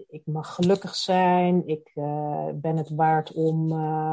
ik 0.07 0.21
mag 0.25 0.55
gelukkig 0.55 0.95
zijn, 0.95 1.67
ik 1.67 1.91
ben 2.55 2.77
het 2.77 2.89
waard 2.89 3.33
om 3.33 3.71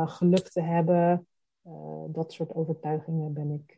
geluk 0.09 0.49
te 0.49 0.61
hebben. 0.61 1.27
dat 2.09 2.33
soort 2.33 2.55
overtuigingen 2.55 3.33
ben 3.33 3.51
ik 3.51 3.75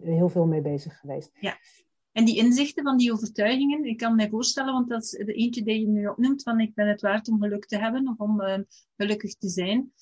heel 0.00 0.28
veel 0.28 0.46
mee 0.46 0.60
bezig 0.60 0.98
geweest. 0.98 1.30
Ja. 1.40 1.58
En 2.12 2.24
die 2.24 2.36
inzichten 2.36 2.84
van 2.84 2.96
die 2.96 3.12
overtuigingen, 3.12 3.84
ik 3.84 3.96
kan 3.96 4.14
me 4.14 4.28
voorstellen, 4.28 4.72
want 4.72 4.88
dat 4.88 5.02
is 5.02 5.10
de 5.10 5.32
eentje 5.32 5.62
die 5.62 5.80
je 5.80 5.88
nu 5.88 6.06
opnoemt, 6.06 6.42
van 6.42 6.60
ik 6.60 6.74
ben 6.74 6.88
het 6.88 7.00
waard 7.00 7.28
om 7.28 7.40
geluk 7.40 7.66
te 7.66 7.78
hebben 7.78 8.08
of 8.08 8.18
om 8.18 8.40
uh, 8.40 8.58
gelukkig 8.96 9.34
te 9.34 9.48
zijn. 9.48 9.92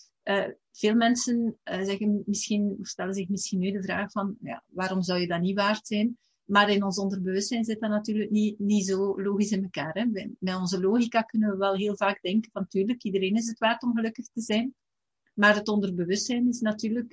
veel 0.72 0.94
mensen 0.94 1.58
zeggen 1.64 2.22
misschien, 2.26 2.78
stellen 2.82 3.14
zich 3.14 3.28
misschien 3.28 3.58
nu 3.58 3.70
de 3.70 3.82
vraag 3.82 4.10
van, 4.10 4.36
ja, 4.40 4.64
waarom 4.66 5.02
zou 5.02 5.20
je 5.20 5.26
dat 5.26 5.40
niet 5.40 5.56
waard 5.56 5.86
zijn? 5.86 6.18
Maar 6.50 6.70
in 6.70 6.84
ons 6.84 6.98
onderbewustzijn 6.98 7.64
zit 7.64 7.80
dat 7.80 7.90
natuurlijk 7.90 8.30
niet, 8.30 8.58
niet 8.58 8.86
zo 8.86 9.22
logisch 9.22 9.50
in 9.50 9.62
elkaar. 9.62 9.92
Hè? 9.92 10.04
Met 10.38 10.56
onze 10.56 10.80
logica 10.80 11.22
kunnen 11.22 11.50
we 11.50 11.56
wel 11.56 11.74
heel 11.74 11.96
vaak 11.96 12.22
denken 12.22 12.50
van, 12.52 12.66
tuurlijk, 12.66 13.02
iedereen 13.02 13.34
is 13.34 13.46
het 13.46 13.58
waard 13.58 13.82
om 13.82 13.94
gelukkig 13.94 14.28
te 14.28 14.40
zijn. 14.40 14.74
Maar 15.34 15.54
het 15.54 15.68
onderbewustzijn 15.68 16.48
is 16.48 16.60
natuurlijk 16.60 17.12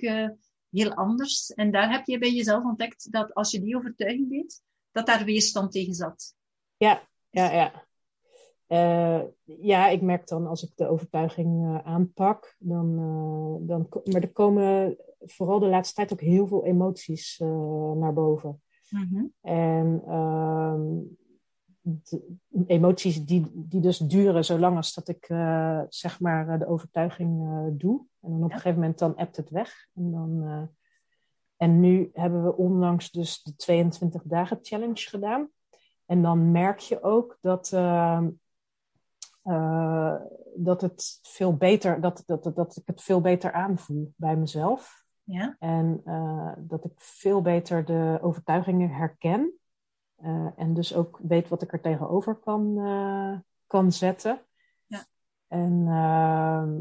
heel 0.70 0.94
anders. 0.94 1.52
En 1.52 1.70
daar 1.70 1.90
heb 1.90 2.06
je 2.06 2.18
bij 2.18 2.32
jezelf 2.32 2.64
ontdekt 2.64 3.12
dat 3.12 3.34
als 3.34 3.50
je 3.50 3.60
die 3.60 3.76
overtuiging 3.76 4.28
deed, 4.30 4.62
dat 4.92 5.06
daar 5.06 5.24
weerstand 5.24 5.72
tegen 5.72 5.94
zat. 5.94 6.34
Ja, 6.76 7.08
ja, 7.30 7.52
ja. 7.52 7.86
Uh, 8.68 9.22
ja, 9.44 9.88
ik 9.88 10.02
merk 10.02 10.26
dan 10.26 10.46
als 10.46 10.62
ik 10.62 10.70
de 10.74 10.88
overtuiging 10.88 11.64
uh, 11.64 11.78
aanpak, 11.86 12.56
dan, 12.58 12.98
uh, 12.98 13.68
dan, 13.68 13.88
maar 14.04 14.22
er 14.22 14.32
komen 14.32 14.96
vooral 15.20 15.58
de 15.58 15.66
laatste 15.66 15.94
tijd 15.94 16.12
ook 16.12 16.20
heel 16.20 16.46
veel 16.46 16.64
emoties 16.64 17.38
naar 17.94 18.12
boven. 18.12 18.62
Mm-hmm. 18.90 19.32
En 19.40 20.02
ehm, 20.06 20.82
emoties 22.66 23.24
die, 23.24 23.50
die 23.54 23.80
dus 23.80 23.98
duren 23.98 24.44
zolang 24.44 24.76
als 24.76 24.94
dat 24.94 25.08
ik 25.08 25.24
zeg 25.88 26.20
maar 26.20 26.58
de 26.58 26.66
overtuiging 26.66 27.42
doe. 27.78 28.04
En 28.28 28.34
dan 28.34 28.44
op 28.44 28.50
een 28.50 28.56
gegeven 28.56 28.80
moment 28.80 28.98
dan 28.98 29.16
appt 29.16 29.36
het 29.36 29.50
weg. 29.50 29.88
En, 29.94 30.10
dan, 30.10 30.68
en 31.56 31.80
nu 31.80 32.10
hebben 32.12 32.44
we 32.44 32.56
onlangs 32.56 33.10
dus 33.10 33.42
de 33.42 33.56
22 33.56 34.22
dagen 34.24 34.58
challenge 34.62 35.08
gedaan. 35.08 35.50
En 36.06 36.22
dan 36.22 36.50
merk 36.50 36.78
je 36.78 37.02
ook 37.02 37.38
dat, 37.40 37.72
uh, 37.74 38.22
uh, 39.44 40.14
dat 40.56 40.80
het 40.80 41.18
veel 41.22 41.56
beter, 41.56 42.00
dat, 42.00 42.22
dat, 42.26 42.50
dat 42.54 42.76
ik 42.76 42.86
het 42.86 43.02
veel 43.02 43.20
beter 43.20 43.52
aanvoel 43.52 44.12
bij 44.16 44.36
mezelf. 44.36 45.04
Ja. 45.22 45.56
En 45.58 46.00
uh, 46.04 46.52
dat 46.58 46.84
ik 46.84 46.92
veel 46.96 47.42
beter 47.42 47.84
de 47.84 48.18
overtuigingen 48.22 48.90
herken. 48.90 49.52
en 50.56 50.74
dus 50.74 50.94
ook 50.94 51.20
weet 51.22 51.48
wat 51.48 51.62
ik 51.62 51.72
er 51.72 51.80
tegenover 51.80 52.34
kan, 52.34 52.74
kan 53.66 53.92
zetten. 53.92 54.40
Ja. 54.86 55.06
En, 55.48 55.84
ehm, 55.88 56.80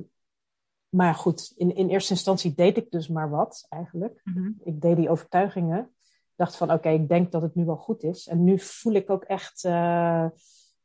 maar 0.98 1.16
goed, 1.16 1.54
in, 1.56 1.76
in 1.76 1.90
eerste 1.90 2.14
instantie 2.14 2.54
deed 2.56 2.78
ik 2.78 2.92
dus 2.92 3.08
maar 3.08 3.30
wat 3.30 3.66
eigenlijk. 3.70 4.22
Mm 4.24 4.34
-hmm. 4.34 4.56
Ik 4.64 4.82
deed 4.82 4.96
die 4.96 5.10
overtuigingen 5.10 5.92
dacht 6.38 6.58
van 6.58 6.72
oké, 6.72 6.90
ik 6.90 7.08
denk 7.08 7.32
dat 7.32 7.42
het 7.42 7.56
nu 7.56 7.66
wel 7.66 7.78
goed 7.78 8.04
is. 8.04 8.28
En 8.28 8.44
nu 8.44 8.60
voel 8.60 8.94
ik 8.94 9.10
ook 9.10 9.24
echt 9.24 9.64
uh, 9.64 10.26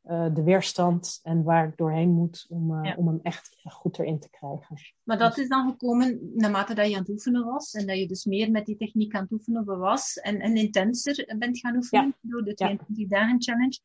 uh, 0.03 0.33
de 0.33 0.43
weerstand 0.43 1.19
en 1.23 1.43
waar 1.43 1.67
ik 1.67 1.77
doorheen 1.77 2.09
moet 2.09 2.45
om, 2.49 2.71
uh, 2.71 2.83
ja. 2.83 2.95
om 2.95 3.07
hem 3.07 3.19
echt 3.23 3.55
goed 3.63 3.99
erin 3.99 4.19
te 4.19 4.29
krijgen. 4.29 4.77
Maar 5.03 5.17
dat 5.17 5.37
is 5.37 5.47
dan 5.47 5.69
gekomen 5.69 6.31
naarmate 6.35 6.73
dat 6.73 6.87
je 6.87 6.93
aan 6.93 6.99
het 6.99 7.09
oefenen 7.09 7.45
was 7.45 7.73
en 7.73 7.87
dat 7.87 7.97
je 7.97 8.07
dus 8.07 8.25
meer 8.25 8.51
met 8.51 8.65
die 8.65 8.77
techniek 8.77 9.15
aan 9.15 9.21
het 9.21 9.31
oefenen 9.31 9.65
was 9.65 10.17
en, 10.17 10.39
en 10.39 10.55
intenser 10.55 11.35
bent 11.37 11.59
gaan 11.59 11.75
oefenen 11.75 12.05
ja. 12.21 12.29
door 12.29 12.43
de 12.43 12.53
22 12.53 13.07
dagen 13.07 13.41
challenge. 13.41 13.79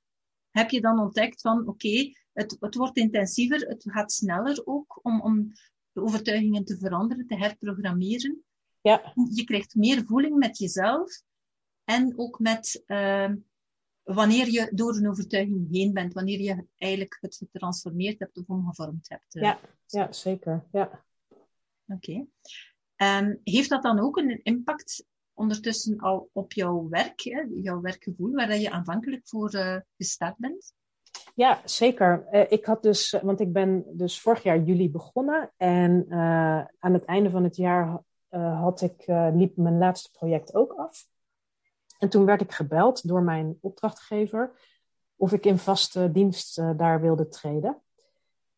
Heb 0.50 0.70
je 0.70 0.80
dan 0.80 0.99
ontdekt 0.99 1.40
van 1.40 1.58
oké, 1.61 1.68
okay, 1.68 2.16
het, 2.32 2.56
het 2.61 2.75
wordt 2.75 2.97
intensiever, 2.97 3.61
het 3.61 3.85
gaat 3.87 4.12
sneller 4.12 4.62
ook 4.64 5.00
om, 5.02 5.20
om 5.20 5.52
de 5.92 6.02
overtuigingen 6.02 6.64
te 6.64 6.76
veranderen, 6.78 7.26
te 7.26 7.37
herprogrammeren. 7.37 8.42
Ja. 8.80 9.12
Je 9.35 9.45
krijgt 9.45 9.75
meer 9.75 10.04
voeling 10.07 10.37
met 10.37 10.59
jezelf 10.59 11.23
en 11.85 12.18
ook 12.18 12.38
met 12.38 12.85
uh, 12.87 13.33
wanneer 14.02 14.50
je 14.50 14.71
door 14.75 14.97
een 14.97 15.09
overtuiging 15.09 15.71
heen 15.71 15.92
bent, 15.92 16.12
wanneer 16.12 16.40
je 16.40 16.66
eigenlijk 16.76 17.18
het 17.21 17.37
getransformeerd 17.37 18.18
hebt 18.18 18.38
of 18.38 18.47
omgevormd 18.47 19.09
hebt. 19.09 19.35
Uh. 19.35 19.42
Ja, 19.42 19.61
ja, 19.87 20.12
zeker. 20.12 20.64
Ja. 20.73 21.04
Oké. 21.87 22.26
Okay. 22.97 23.21
Um, 23.23 23.40
heeft 23.45 23.68
dat 23.68 23.83
dan 23.83 23.99
ook 23.99 24.16
een 24.16 24.42
impact 24.42 25.07
ondertussen 25.33 25.99
al 25.99 26.30
op 26.33 26.52
jouw 26.52 26.88
werk, 26.88 27.23
hè? 27.23 27.45
jouw 27.54 27.80
werkgevoel, 27.80 28.33
waar 28.33 28.59
je 28.59 28.71
aanvankelijk 28.71 29.28
voor 29.28 29.54
uh, 29.54 29.76
gestart 29.97 30.37
bent? 30.37 30.73
Ja, 31.34 31.60
zeker. 31.64 32.26
Uh, 32.30 32.50
ik 32.50 32.64
had 32.64 32.82
dus, 32.82 33.10
want 33.22 33.40
ik 33.40 33.52
ben 33.52 33.84
dus 33.87 34.20
vorig 34.20 34.42
jaar 34.42 34.58
juli 34.58 34.90
begonnen 34.90 35.52
en 35.56 36.06
uh, 36.08 36.18
aan 36.78 36.92
het 36.92 37.04
einde 37.04 37.30
van 37.30 37.44
het 37.44 37.56
jaar 37.56 38.00
had 38.30 38.80
ik, 38.80 39.04
liep 39.32 39.56
mijn 39.56 39.78
laatste 39.78 40.10
project 40.10 40.54
ook 40.54 40.72
af. 40.72 41.06
En 41.98 42.08
toen 42.08 42.25
werd 42.25 42.40
ik 42.40 42.52
gebeld 42.52 43.08
door 43.08 43.22
mijn 43.22 43.58
opdrachtgever 43.60 44.52
of 45.16 45.32
ik 45.32 45.46
in 45.46 45.58
vaste 45.58 46.12
dienst 46.12 46.56
daar 46.76 47.00
wilde 47.00 47.28
treden. 47.28 47.82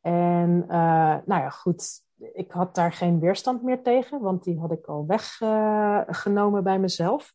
En 0.00 0.67
nou 0.67 1.25
ja, 1.26 1.50
goed, 1.50 2.02
ik 2.33 2.50
had 2.50 2.75
daar 2.75 2.93
geen 2.93 3.21
weerstand 3.21 3.62
meer 3.62 3.83
tegen, 3.83 4.21
want 4.21 4.45
die 4.45 4.59
had 4.59 4.73
ik 4.73 4.87
al 4.87 5.07
weggenomen 5.07 6.62
bij 6.62 6.79
mezelf. 6.79 7.35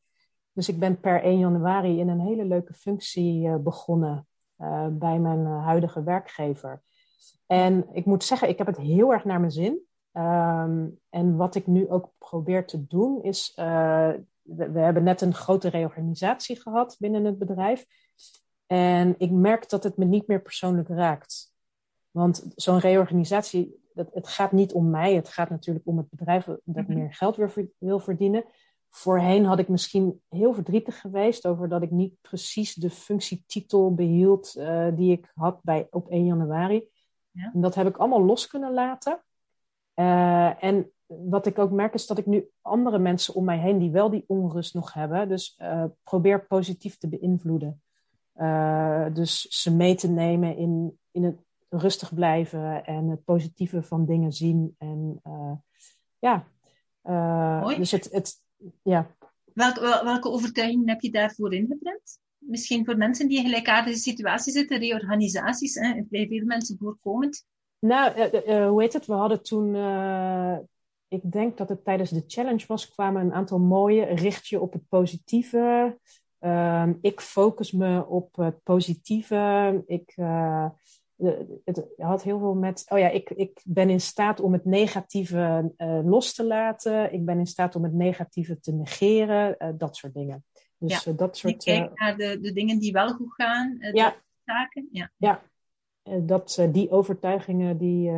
Dus 0.51 0.69
ik 0.69 0.79
ben 0.79 0.99
per 0.99 1.23
1 1.23 1.39
januari 1.39 1.99
in 1.99 2.09
een 2.09 2.21
hele 2.21 2.45
leuke 2.45 2.73
functie 2.73 3.57
begonnen 3.57 4.27
bij 4.91 5.19
mijn 5.19 5.45
huidige 5.45 6.03
werkgever. 6.03 6.81
En 7.45 7.87
ik 7.91 8.05
moet 8.05 8.23
zeggen, 8.23 8.49
ik 8.49 8.57
heb 8.57 8.67
het 8.67 8.77
heel 8.77 9.13
erg 9.13 9.25
naar 9.25 9.39
mijn 9.39 9.51
zin. 9.51 9.79
Um, 10.13 10.99
en 11.09 11.35
wat 11.35 11.55
ik 11.55 11.67
nu 11.67 11.89
ook 11.89 12.11
probeer 12.17 12.65
te 12.65 12.87
doen, 12.87 13.23
is 13.23 13.53
we, 13.55 14.71
we, 14.71 14.79
hebben 14.79 15.03
net 15.03 15.21
een 15.21 15.33
grote 15.33 15.69
reorganisatie 15.69 16.61
gehad 16.61 16.95
binnen 16.99 17.25
het 17.25 17.37
bedrijf. 17.37 17.85
En 18.67 19.15
ik 19.17 19.31
merk 19.31 19.69
dat 19.69 19.83
het 19.83 19.97
me 19.97 20.05
niet 20.05 20.27
meer 20.27 20.41
persoonlijk 20.41 20.87
raakt. 20.87 21.53
Want 22.11 22.51
zo'n 22.55 22.79
reorganisatie, 22.79 23.83
dat, 23.93 24.09
het 24.13 24.27
gaat 24.27 24.51
niet 24.51 24.73
om 24.73 24.89
mij. 24.89 25.13
Het 25.13 25.29
gaat 25.29 25.49
natuurlijk 25.49 25.87
om 25.87 25.97
het 25.97 26.09
bedrijf 26.09 26.45
dat 26.45 26.59
mm 26.63 26.85
-hmm. 26.85 26.95
meer 26.95 27.13
geld 27.13 27.35
wil 27.77 27.99
verdienen. 27.99 28.45
Voorheen 28.95 29.45
had 29.45 29.59
ik 29.59 29.67
misschien 29.67 30.21
heel 30.29 30.53
verdrietig 30.53 30.99
geweest 30.99 31.47
over 31.47 31.69
dat 31.69 31.81
ik 31.81 31.91
niet 31.91 32.21
precies 32.21 32.73
de 32.73 32.89
functietitel 32.89 33.93
behield 33.93 34.55
uh, 34.57 34.87
die 34.95 35.11
ik 35.11 35.31
had 35.33 35.63
bij, 35.63 35.87
op 35.91 36.09
1 36.09 36.25
januari. 36.25 36.87
Ja. 37.31 37.51
En 37.53 37.61
dat 37.61 37.75
heb 37.75 37.87
ik 37.87 37.97
allemaal 37.97 38.23
los 38.23 38.47
kunnen 38.47 38.73
laten. 38.73 39.23
Uh, 39.95 40.63
en 40.63 40.91
wat 41.05 41.45
ik 41.45 41.59
ook 41.59 41.71
merk 41.71 41.93
is 41.93 42.07
dat 42.07 42.17
ik 42.17 42.25
nu 42.25 42.49
andere 42.61 42.99
mensen 42.99 43.33
om 43.33 43.45
mij 43.45 43.57
heen 43.57 43.77
die 43.77 43.91
wel 43.91 44.09
die 44.09 44.23
onrust 44.27 44.73
nog 44.73 44.93
hebben, 44.93 45.29
dus 45.29 45.59
uh, 45.61 45.83
probeer 46.03 46.47
positief 46.47 46.97
te 46.97 47.09
beïnvloeden. 47.09 47.81
Uh, 48.35 49.05
dus 49.13 49.41
ze 49.41 49.75
mee 49.75 49.95
te 49.95 50.09
nemen 50.09 50.57
in, 50.57 50.99
in 51.11 51.23
het 51.23 51.39
rustig 51.69 52.13
blijven 52.13 52.85
en 52.85 53.09
het 53.09 53.23
positieve 53.23 53.83
van 53.83 54.05
dingen 54.05 54.33
zien. 54.33 54.75
En 54.77 55.21
ja, 56.19 56.47
dus 57.77 57.91
het, 57.91 58.11
het 58.11 58.43
ja. 58.83 59.15
Welke, 59.53 60.01
welke 60.03 60.29
overtuigingen 60.29 60.89
heb 60.89 61.01
je 61.01 61.11
daarvoor 61.11 61.53
ingeprent? 61.53 62.19
Misschien 62.37 62.85
voor 62.85 62.97
mensen 62.97 63.27
die 63.27 63.37
in 63.37 63.43
gelijkaardige 63.43 63.97
situaties 63.97 64.53
zitten, 64.53 64.79
reorganisaties, 64.79 65.75
hè, 65.75 66.01
bij 66.09 66.27
veel 66.27 66.45
mensen 66.45 66.77
voorkomend. 66.79 67.45
Nou, 67.79 68.29
hoe 68.67 68.81
heet 68.81 68.93
het? 68.93 69.05
We 69.05 69.13
hadden 69.13 69.43
toen 69.43 69.75
ik 71.07 71.31
denk 71.31 71.57
dat 71.57 71.69
het 71.69 71.83
tijdens 71.83 72.09
de 72.09 72.23
challenge 72.27 72.63
was, 72.67 72.89
kwamen 72.89 73.21
een 73.21 73.33
aantal 73.33 73.59
mooie. 73.59 74.05
Richt 74.05 74.47
je 74.47 74.59
op 74.59 74.73
het 74.73 74.87
positieve. 74.89 75.97
Uh, 76.39 76.89
ik 77.01 77.21
focus 77.21 77.71
me 77.71 78.05
op 78.05 78.35
het 78.35 78.63
positieve. 78.63 79.83
Ik 79.85 80.15
uh, 81.17 81.31
het 81.63 81.85
had 81.97 82.23
heel 82.23 82.39
veel 82.39 82.53
met. 82.53 82.85
Oh 82.87 82.99
ja, 82.99 83.09
ik, 83.09 83.29
ik 83.29 83.61
ben 83.63 83.89
in 83.89 84.01
staat 84.01 84.39
om 84.39 84.53
het 84.53 84.65
negatieve 84.65 85.73
uh, 85.77 85.99
los 86.03 86.33
te 86.33 86.45
laten. 86.45 87.13
Ik 87.13 87.25
ben 87.25 87.39
in 87.39 87.45
staat 87.45 87.75
om 87.75 87.83
het 87.83 87.93
negatieve 87.93 88.59
te 88.59 88.73
negeren. 88.73 89.55
Uh, 89.59 89.69
dat 89.77 89.95
soort 89.95 90.13
dingen. 90.13 90.45
Dus 90.77 91.03
ja. 91.03 91.11
dat 91.11 91.37
soort. 91.37 91.63
Je 91.63 91.71
kijkt 91.71 91.99
naar 91.99 92.17
de, 92.17 92.39
de 92.39 92.53
dingen 92.53 92.79
die 92.79 92.91
wel 92.91 93.13
goed 93.13 93.33
gaan. 93.33 93.77
ja. 93.91 94.15
Zaken. 94.45 94.87
Ja. 94.91 95.11
ja. 95.17 95.41
dat, 96.21 96.67
die 96.71 96.89
overtuigingen 96.89 97.77
die 97.77 98.11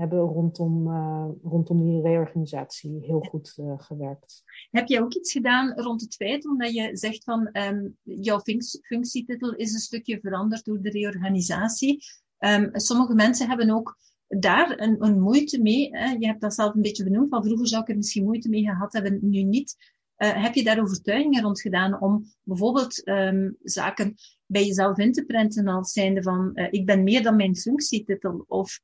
hebben 0.00 0.18
rondom, 0.18 0.88
uh, 0.88 1.28
rondom 1.42 1.84
die 1.84 2.02
reorganisatie 2.02 2.98
heel 3.00 3.20
goed 3.20 3.56
uh, 3.60 3.72
gewerkt. 3.76 4.42
Heb 4.70 4.88
jij 4.88 5.00
ook 5.00 5.14
iets 5.14 5.32
gedaan 5.32 5.72
rond 5.72 6.00
het 6.00 6.14
feit, 6.14 6.46
omdat 6.46 6.74
je 6.74 6.96
zegt 6.96 7.24
van 7.24 7.48
um, 7.52 7.96
jouw 8.02 8.40
functietitel 8.82 9.54
is 9.54 9.72
een 9.72 9.78
stukje 9.78 10.20
veranderd 10.20 10.64
door 10.64 10.80
de 10.80 10.90
reorganisatie. 10.90 12.04
Um, 12.38 12.68
sommige 12.72 13.14
mensen 13.14 13.48
hebben 13.48 13.70
ook 13.70 13.98
daar 14.28 14.80
een, 14.80 15.04
een 15.04 15.20
moeite 15.20 15.62
mee. 15.62 15.88
Hè? 15.90 16.10
Je 16.10 16.26
hebt 16.26 16.40
dat 16.40 16.54
zelf 16.54 16.74
een 16.74 16.82
beetje 16.82 17.04
benoemd, 17.04 17.28
van 17.28 17.44
vroeger 17.44 17.68
zou 17.68 17.82
ik 17.82 17.88
er 17.88 17.96
misschien 17.96 18.24
moeite 18.24 18.48
mee 18.48 18.64
gehad 18.64 18.92
hebben, 18.92 19.18
nu 19.22 19.42
niet. 19.42 19.76
Uh, 20.16 20.42
heb 20.42 20.54
je 20.54 20.64
daar 20.64 20.80
overtuigingen 20.80 21.42
rond 21.42 21.60
gedaan 21.60 22.00
om 22.00 22.24
bijvoorbeeld 22.42 23.08
um, 23.08 23.56
zaken 23.62 24.14
bij 24.46 24.66
jezelf 24.66 24.98
in 24.98 25.12
te 25.12 25.24
prenten 25.24 25.68
als 25.68 25.92
zijnde 25.92 26.22
van 26.22 26.56
ik 26.70 26.86
ben 26.86 27.02
meer 27.02 27.22
dan 27.22 27.36
mijn 27.36 27.56
functietitel 27.56 28.44
of 28.48 28.80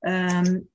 um, 0.00 0.68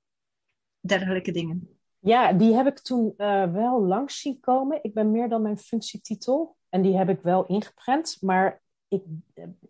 dergelijke 0.79 1.32
dingen. 1.32 1.70
Ja, 2.00 2.34
die 2.34 2.53
heb 2.53 2.67
ik 2.67 2.79
toen 2.79 3.13
uh, 3.17 3.51
wel 3.51 3.82
langs 3.82 4.20
zien 4.20 4.39
komen. 4.39 4.79
Ik 4.82 4.94
ben 4.94 5.12
meer 5.12 5.29
dan 5.29 5.41
mijn 5.41 5.58
functietitel. 5.58 6.55
En 6.70 6.82
die 6.82 6.98
heb 6.98 7.10
ik 7.10 7.22
wel 7.22 7.46
ingeprent. 7.46 8.17
Maar 8.22 8.62
ik, 8.88 9.03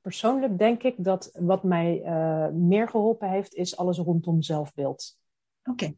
persoonlijk 0.02 0.58
denk 0.58 0.84
ik 0.84 0.96
dat 0.98 1.32
wat 1.40 1.64
mij 1.64 2.02
uh, 2.06 2.48
meer 2.48 2.90
geholpen 2.90 3.30
heeft, 3.30 3.54
is 3.54 3.78
alles 3.78 3.98
rondom 3.98 4.42
zelfbeeld. 4.42 5.20
Oké. 5.64 5.72
Okay. 5.72 5.98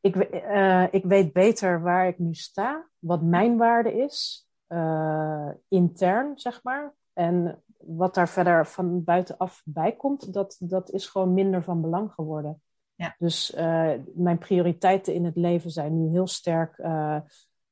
ik, 0.00 0.16
uh, 0.32 0.86
ik 0.90 1.04
weet 1.04 1.32
beter 1.32 1.82
waar 1.82 2.08
ik 2.08 2.18
nu 2.18 2.34
sta, 2.34 2.88
wat 2.98 3.22
mijn 3.22 3.56
waarde 3.56 3.92
is, 3.92 4.48
uh, 4.68 5.48
intern, 5.68 6.38
zeg 6.38 6.62
maar. 6.62 6.94
En 7.12 7.62
wat 7.78 8.14
daar 8.14 8.28
verder 8.28 8.66
van 8.66 9.04
buitenaf 9.04 9.62
bij 9.64 9.96
komt, 9.96 10.32
dat, 10.32 10.56
dat 10.60 10.90
is 10.90 11.06
gewoon 11.06 11.34
minder 11.34 11.62
van 11.62 11.80
belang 11.80 12.12
geworden. 12.12 12.62
Ja. 12.94 13.14
Dus 13.18 13.54
uh, 13.54 13.92
mijn 14.14 14.38
prioriteiten 14.38 15.14
in 15.14 15.24
het 15.24 15.36
leven 15.36 15.70
zijn 15.70 16.02
nu 16.02 16.10
heel 16.10 16.26
sterk 16.26 16.82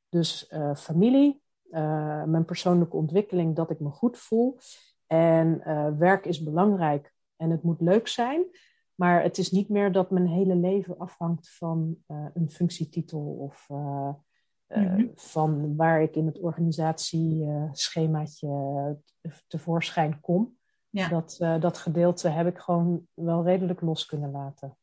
dus 0.08 0.52
familie, 0.76 1.42
mijn 2.24 2.44
persoonlijke 2.44 2.96
ontwikkeling, 2.96 3.56
dat 3.56 3.70
ik 3.70 3.80
me 3.80 3.90
goed 3.90 4.18
voel. 4.18 4.58
En 5.06 5.62
werk 5.98 6.26
is 6.26 6.42
belangrijk 6.42 7.14
en 7.36 7.50
het 7.50 7.62
moet 7.62 7.80
leuk 7.80 8.08
zijn. 8.08 8.44
Maar 8.94 9.22
het 9.22 9.38
is 9.38 9.50
niet 9.50 9.68
meer 9.68 9.92
dat 9.92 10.10
mijn 10.10 10.26
hele 10.26 10.54
leven 10.54 10.98
afhangt 10.98 11.56
van 11.56 11.96
een 12.06 12.50
functietitel 12.50 13.20
of 13.20 13.68
uh, 13.68 14.14
van 15.14 15.76
waar 15.76 16.02
ik 16.02 16.16
in 16.16 16.26
het 16.26 16.38
organisatieschemaatje 16.38 18.98
tevoorschijn 19.46 20.20
kom. 20.20 20.58
Ja. 20.88 21.08
Dat, 21.08 21.36
dat 21.60 21.78
gedeelte 21.78 22.28
heb 22.28 22.46
ik 22.46 22.58
gewoon 22.58 23.06
wel 23.14 23.44
redelijk 23.44 23.80
los 23.80 24.06
kunnen 24.06 24.30
laten. 24.30 24.78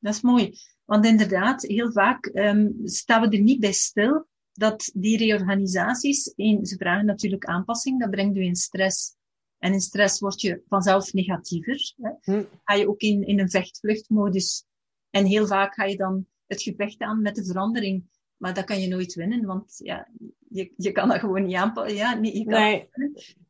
Dat 0.00 0.14
is 0.14 0.20
mooi. 0.20 0.52
Want 0.84 1.06
inderdaad, 1.06 1.62
heel 1.62 1.92
vaak 1.92 2.30
um, 2.34 2.80
staan 2.84 3.20
we 3.20 3.36
er 3.36 3.42
niet 3.42 3.60
bij 3.60 3.72
stil 3.72 4.28
dat 4.52 4.90
die 4.94 5.16
reorganisaties, 5.16 6.32
in, 6.36 6.66
ze 6.66 6.76
vragen 6.76 7.06
natuurlijk 7.06 7.44
aanpassing, 7.44 8.00
dat 8.00 8.10
brengt 8.10 8.36
u 8.36 8.42
in 8.42 8.56
stress. 8.56 9.16
En 9.58 9.72
in 9.72 9.80
stress 9.80 10.20
word 10.20 10.40
je 10.40 10.62
vanzelf 10.68 11.12
negatiever. 11.12 11.94
Hè. 11.96 12.10
Hm. 12.20 12.44
Ga 12.64 12.74
je 12.74 12.88
ook 12.88 13.00
in, 13.00 13.26
in 13.26 13.40
een 13.40 13.50
vechtvluchtmodus. 13.50 14.64
En 15.10 15.24
heel 15.24 15.46
vaak 15.46 15.74
ga 15.74 15.84
je 15.84 15.96
dan 15.96 16.26
het 16.46 16.62
gevecht 16.62 17.00
aan 17.00 17.22
met 17.22 17.34
de 17.34 17.44
verandering. 17.44 18.04
Maar 18.36 18.54
dat 18.54 18.64
kan 18.64 18.80
je 18.80 18.88
nooit 18.88 19.14
winnen, 19.14 19.44
want 19.44 19.80
ja, 19.84 20.08
je, 20.48 20.72
je 20.76 20.92
kan 20.92 21.08
dat 21.08 21.18
gewoon 21.18 21.44
niet 21.44 21.56
aanpassen. 21.56 21.96
Ja, 21.96 22.14
nee, 22.14 22.38
je 22.38 22.44
kan 22.44 22.60
nee. 22.60 22.88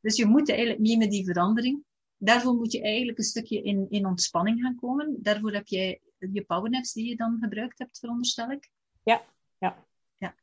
Dus 0.00 0.16
je 0.16 0.26
moet 0.26 0.48
eigenlijk 0.48 0.80
mee 0.80 0.96
met 0.96 1.10
die 1.10 1.24
verandering. 1.24 1.84
Daarvoor 2.16 2.54
moet 2.54 2.72
je 2.72 2.82
eigenlijk 2.82 3.18
een 3.18 3.24
stukje 3.24 3.62
in, 3.62 3.86
in 3.88 4.06
ontspanning 4.06 4.60
gaan 4.60 4.76
komen. 4.76 5.18
Daarvoor 5.20 5.52
heb 5.52 5.66
jij 5.66 6.00
je 6.32 6.44
powernaps 6.44 6.92
die 6.92 7.08
je 7.08 7.16
dan 7.16 7.38
gebruikt 7.40 7.78
hebt, 7.78 7.98
veronderstel 7.98 8.50
ik. 8.50 8.70
Ja, 9.02 9.22
ja. 9.58 9.86
ja. 10.18 10.34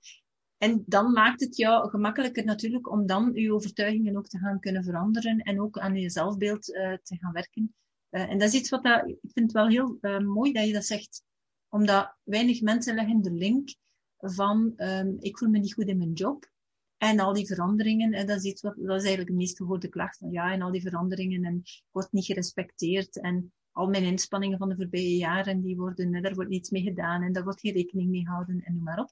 En 0.58 0.84
dan 0.86 1.12
maakt 1.12 1.40
het 1.40 1.58
jou 1.58 1.90
gemakkelijker 1.90 2.46
natuurlijk 2.46 2.92
om 2.92 3.06
dan 3.06 3.32
je 3.34 3.54
overtuigingen 3.54 4.18
ook 4.18 4.28
te 4.28 4.38
gaan 4.38 4.60
kunnen 4.60 4.84
veranderen 4.84 5.40
en 5.40 5.62
ook 5.62 5.80
aan 5.80 5.96
je 5.96 6.10
zelfbeeld 6.10 6.70
uh, 6.70 6.94
te 7.04 7.18
gaan 7.18 7.34
werken. 7.34 7.76
Uh, 8.12 8.30
en 8.30 8.38
dat 8.38 8.48
is 8.48 8.60
iets 8.60 8.70
wat 8.70 8.84
dat, 8.84 9.08
ik 9.08 9.18
vind 9.22 9.46
het 9.46 9.52
wel 9.52 9.68
heel 9.68 9.98
uh, 10.02 10.20
mooi 10.20 10.54
dat 10.54 10.68
je 10.68 10.74
dat 10.74 10.86
zegt, 10.86 11.24
omdat 11.70 12.16
weinig 12.24 12.62
mensen 12.62 12.96
leggen 12.96 13.22
de 13.22 13.32
link 13.32 13.76
van 14.18 14.74
um, 14.78 15.18
ik 15.20 15.38
voel 15.38 15.50
me 15.50 15.60
niet 15.60 15.74
goed 15.74 15.88
in 15.88 15.98
mijn 15.98 16.14
job 16.14 16.50
en 16.98 17.20
al 17.20 17.34
die 17.34 17.48
veranderingen. 17.48 18.14
En 18.14 18.28
dat 18.28 18.38
is 18.38 18.44
iets 18.44 18.62
wat, 18.62 18.76
dat 18.76 18.96
is 18.96 19.06
eigenlijk 19.06 19.30
de 19.30 19.36
meest 19.36 19.58
gehoorde 19.58 19.88
klacht 19.88 20.18
van 20.18 20.32
ja, 20.32 20.52
en 20.52 20.62
al 20.62 20.72
die 20.72 20.82
veranderingen 20.82 21.44
en 21.44 21.56
ik 21.56 21.84
word 21.92 22.12
niet 22.12 22.26
gerespecteerd 22.26 23.22
en 23.22 23.54
al 23.78 23.88
mijn 23.88 24.04
inspanningen 24.04 24.58
van 24.58 24.70
de 24.70 24.76
voorbije 24.76 25.18
jaren, 25.18 25.62
die 25.62 25.76
worden, 25.76 26.22
daar 26.22 26.34
wordt 26.34 26.50
niets 26.50 26.70
mee 26.70 26.82
gedaan 26.82 27.24
en 27.24 27.34
daar 27.34 27.44
wordt 27.44 27.60
geen 27.60 27.74
rekening 27.74 28.10
mee 28.10 28.26
gehouden 28.26 28.62
en 28.64 28.74
noem 28.74 28.84
maar 28.84 29.00
op. 29.00 29.12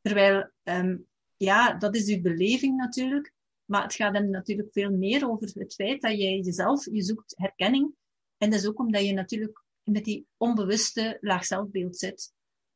Terwijl, 0.00 0.50
um, 0.62 1.06
ja, 1.36 1.74
dat 1.74 1.94
is 1.94 2.08
uw 2.08 2.20
beleving 2.20 2.76
natuurlijk. 2.76 3.32
Maar 3.64 3.82
het 3.82 3.94
gaat 3.94 4.14
dan 4.14 4.30
natuurlijk 4.30 4.72
veel 4.72 4.90
meer 4.90 5.30
over 5.30 5.50
het 5.54 5.74
feit 5.74 6.00
dat 6.00 6.18
jij 6.18 6.38
jezelf, 6.38 6.84
je 6.84 7.02
zoekt 7.02 7.34
herkenning. 7.36 7.94
En 8.38 8.50
dat 8.50 8.60
is 8.60 8.66
ook 8.66 8.78
omdat 8.78 9.04
je 9.04 9.12
natuurlijk 9.12 9.64
met 9.82 10.04
die 10.04 10.26
onbewuste 10.36 11.18
laag 11.20 11.44
zelfbeeld 11.44 11.96
zit. 11.96 12.32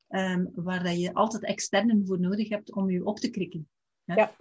Um, 0.08 0.50
waar 0.54 0.84
dat 0.84 1.00
je 1.00 1.14
altijd 1.14 1.44
externen 1.44 2.06
voor 2.06 2.20
nodig 2.20 2.48
hebt 2.48 2.72
om 2.72 2.90
je 2.90 3.04
op 3.04 3.18
te 3.18 3.30
krikken. 3.30 3.68
Ja. 4.04 4.36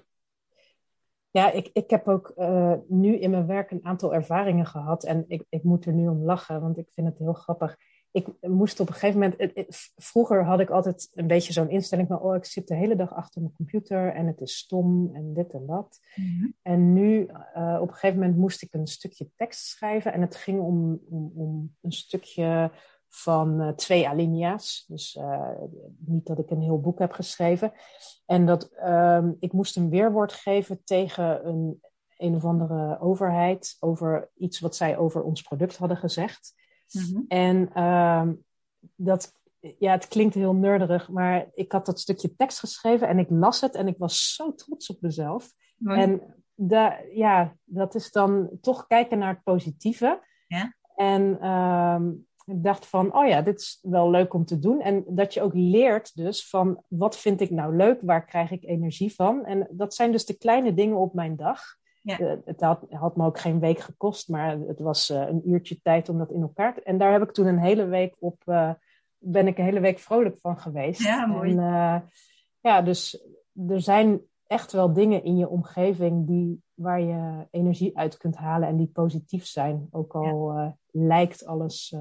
Ja, 1.34 1.52
ik, 1.52 1.70
ik 1.74 1.90
heb 1.90 2.08
ook 2.08 2.34
uh, 2.38 2.74
nu 2.88 3.20
in 3.20 3.30
mijn 3.30 3.48
werk 3.48 3.72
een 3.72 3.86
aantal 3.86 4.14
ervaringen 4.14 4.66
gehad. 4.66 5.04
En 5.04 5.26
ik, 5.28 5.46
ik 5.50 5.64
moet 5.64 5.86
er 5.86 5.94
nu 5.94 6.08
om 6.08 6.24
lachen, 6.24 6.62
want 6.62 6.78
ik 6.78 6.90
vind 6.92 7.08
het 7.08 7.18
heel 7.18 7.34
grappig 7.34 7.78
ik 8.14 8.28
moest 8.42 8.80
op 8.80 8.88
een 8.88 8.94
gegeven 8.94 9.20
moment. 9.20 9.68
vroeger 9.96 10.46
had 10.46 10.60
ik 10.60 10.70
altijd 10.70 11.10
een 11.14 11.28
beetje 11.28 11.54
zo'n 11.54 11.70
instelling 11.70 12.08
van: 12.08 12.20
oh, 12.20 12.36
ik 12.36 12.46
zit 12.46 12.68
de 12.68 12.76
hele 12.76 12.96
dag 12.96 13.14
achter 13.14 13.42
mijn 13.42 13.54
computer 13.54 14.14
en 14.14 14.28
het 14.28 14.42
is 14.42 14.58
stom 14.58 15.16
en 15.16 15.34
dit 15.34 15.54
en 15.54 15.66
dat. 15.66 16.00
Mhm. 16.16 16.48
En 16.62 16.94
nu, 16.94 17.28
uh, 17.56 17.78
op 17.82 17.88
een 17.88 17.94
gegeven 17.94 18.20
moment, 18.20 18.38
moest 18.38 18.62
ik 18.62 18.74
een 18.74 18.88
stukje 18.88 19.30
tekst 19.36 19.66
schrijven. 19.66 20.14
En 20.14 20.22
het 20.22 20.36
ging 20.36 20.60
om, 20.60 21.02
om, 21.10 21.32
om 21.36 21.76
een 21.82 21.92
stukje 21.92 22.72
van 23.16 23.62
uh, 23.62 23.70
twee 23.70 24.08
alinea's. 24.08 24.86
Dus 24.88 25.16
uh, 25.16 25.50
niet 25.98 26.26
dat 26.26 26.40
ik 26.40 26.50
een 26.50 26.62
heel 26.62 26.82
boek 26.82 27.00
heb 27.00 27.12
geschreven. 27.12 27.72
En 28.26 28.46
dat 28.46 28.72
uh, 28.86 29.28
ik 29.40 29.54
moest 29.54 29.76
een 29.76 29.90
weerwoord 29.90 30.34
geven 30.34 30.84
tegen 30.84 31.48
een, 31.48 31.82
een 32.18 32.36
of 32.36 32.46
andere 32.46 33.00
overheid 33.00 33.78
over 33.80 34.30
iets 34.36 34.60
wat 34.60 34.76
zij 34.76 34.98
over 34.98 35.24
ons 35.24 35.42
product 35.42 35.78
hadden 35.78 35.98
gezegd. 35.98 36.54
Mhm. 36.92 37.22
En 37.28 37.70
uh, 37.76 38.30
dat, 38.96 39.34
ja, 39.80 39.92
het 39.92 40.08
klinkt 40.08 40.34
heel 40.34 40.56
nerderig, 40.56 41.10
maar 41.10 41.50
ik 41.54 41.72
had 41.72 41.86
dat 41.86 42.00
stukje 42.00 42.36
tekst 42.36 42.60
geschreven 42.60 43.08
en 43.08 43.20
ik 43.20 43.30
las 43.30 43.62
het 43.62 43.76
en 43.76 43.88
ik 43.88 43.98
was 43.98 44.36
zo 44.36 44.54
trots 44.54 44.90
op 44.90 45.02
mezelf. 45.02 45.54
En 45.84 46.36
da, 46.56 47.00
ja, 47.14 47.56
dat 47.64 47.96
is 47.96 48.12
dan 48.12 48.50
toch 48.62 48.88
kijken 48.88 49.18
naar 49.18 49.34
het 49.34 49.44
positieve. 49.44 50.28
Ja. 50.48 50.76
En 50.96 51.38
uh, 51.42 52.02
ik 52.46 52.64
dacht 52.64 52.86
van, 52.86 53.16
oh 53.16 53.28
ja, 53.28 53.42
dit 53.42 53.60
is 53.60 53.80
wel 53.82 54.10
leuk 54.10 54.34
om 54.34 54.46
te 54.46 54.60
doen. 54.60 54.82
En 54.82 55.04
dat 55.08 55.34
je 55.34 55.42
ook 55.42 55.54
leert 55.54 56.16
dus 56.16 56.50
van, 56.50 56.84
wat 56.88 57.18
vind 57.18 57.42
ik 57.42 57.50
nou 57.50 57.76
leuk? 57.76 58.02
Waar 58.02 58.26
krijg 58.26 58.52
ik 58.52 58.64
energie 58.64 59.16
van? 59.16 59.46
En 59.46 59.68
dat 59.72 59.94
zijn 59.94 60.12
dus 60.12 60.26
de 60.26 60.38
kleine 60.38 60.74
dingen 60.74 60.98
op 60.98 61.14
mijn 61.14 61.36
dag. 61.36 61.62
Ja. 62.02 62.20
Uh, 62.20 62.34
het 62.46 62.62
had, 62.62 62.86
had, 62.90 63.16
me 63.16 63.26
ook 63.26 63.40
geen 63.40 63.60
week 63.60 63.80
gekost, 63.80 64.30
maar 64.30 64.60
het 64.60 64.80
was 64.80 65.10
uh, 65.10 65.28
een 65.28 65.50
uurtje 65.50 65.82
tijd 65.82 66.10
om 66.10 66.18
dat 66.18 66.32
in 66.32 66.42
elkaar 66.42 66.74
te... 66.74 66.84
En 66.84 66.98
daar 66.98 67.12
heb 67.12 67.22
ik 67.22 67.32
toen 67.32 67.46
een 67.46 67.60
hele 67.60 67.86
week 67.86 68.16
op... 68.20 68.42
Uh, 68.46 68.72
ben 69.18 69.48
ik 69.48 69.58
een 69.58 69.64
hele 69.64 69.80
week 69.80 70.00
vrolijk 70.00 70.38
van 70.38 70.60
geweest. 70.60 71.04
Ja, 71.04 71.26
mooi. 71.26 71.58
En, 71.58 72.10
ja, 72.60 72.82
dus 72.82 73.28
er 73.68 73.82
zijn 73.82 74.22
echt 74.48 74.72
wel 74.72 74.94
dingen 74.94 75.24
in 75.24 75.38
je 75.38 75.50
omgeving 75.50 76.28
die, 76.28 76.64
waar 76.74 77.02
je 77.02 77.48
energie 77.52 77.98
uit 77.98 78.18
kunt 78.18 78.36
halen 78.36 78.68
en 78.68 78.78
die 78.78 78.88
positief 78.88 79.46
zijn. 79.46 79.88
Ook 79.92 80.16
al 80.16 80.54
ja. 80.54 80.78
lijkt 80.92 81.46
alles 81.46 81.96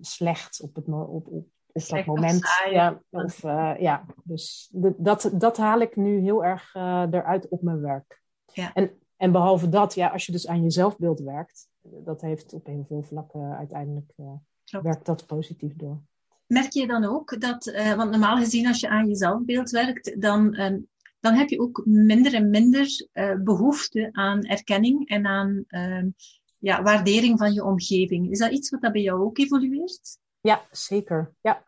slecht 0.00 0.60
op, 0.60 0.74
het, 0.74 0.88
op, 0.88 1.26
op, 1.26 1.46
dat 1.72 2.04
moment. 2.04 2.40
ja, 2.70 3.02
of, 3.10 3.42
ja, 3.78 4.04
dus 4.24 4.70
dat, 4.96 5.30
dat 5.34 5.56
haal 5.56 5.80
ik 5.80 5.96
nu 5.96 6.20
heel 6.20 6.44
erg 6.44 6.74
eruit 6.74 7.48
op 7.48 7.62
mijn 7.62 7.80
werk. 7.80 8.22
Ja. 8.52 8.72
En, 8.72 8.90
en 9.16 9.32
behalve 9.32 9.68
dat, 9.68 9.94
ja, 9.94 10.08
als 10.08 10.26
je 10.26 10.32
dus 10.32 10.46
aan 10.46 10.62
je 10.62 10.70
zelfbeeld 10.70 11.20
werkt, 11.20 11.68
dat 11.82 12.20
heeft 12.20 12.52
op 12.52 12.66
heel 12.66 12.84
veel 12.88 13.02
vlakken 13.02 13.56
uiteindelijk 13.56 14.12
uh, 14.16 14.82
werkt 14.82 15.06
dat 15.06 15.26
positief 15.26 15.76
door. 15.76 16.00
Merk 16.46 16.72
je 16.72 16.86
dan 16.86 17.04
ook 17.04 17.40
dat, 17.40 17.64
want 17.96 18.10
normaal 18.10 18.36
gezien 18.36 18.66
als 18.66 18.80
je 18.80 18.88
aan 18.88 19.08
je 19.08 19.16
zelfbeeld 19.16 19.70
werkt, 19.70 20.20
dan, 20.20 20.60
um, 20.60 20.88
dan 21.20 21.34
heb 21.34 21.48
je 21.48 21.60
ook 21.60 21.82
minder 21.84 22.34
en 22.34 22.50
minder 22.50 23.08
behoefte 23.42 24.08
aan 24.12 24.44
erkenning 24.44 25.08
en 25.08 25.26
aan 25.26 25.64
um, 25.68 26.14
ja, 26.60 26.82
waardering 26.82 27.38
van 27.38 27.52
je 27.52 27.64
omgeving. 27.64 28.30
Is 28.30 28.38
dat 28.38 28.50
iets 28.50 28.70
wat 28.70 28.80
dat 28.80 28.92
bij 28.92 29.02
jou 29.02 29.22
ook 29.22 29.38
evolueert? 29.38 30.18
Ja, 30.40 30.62
zeker. 30.70 31.34
Ja, 31.40 31.64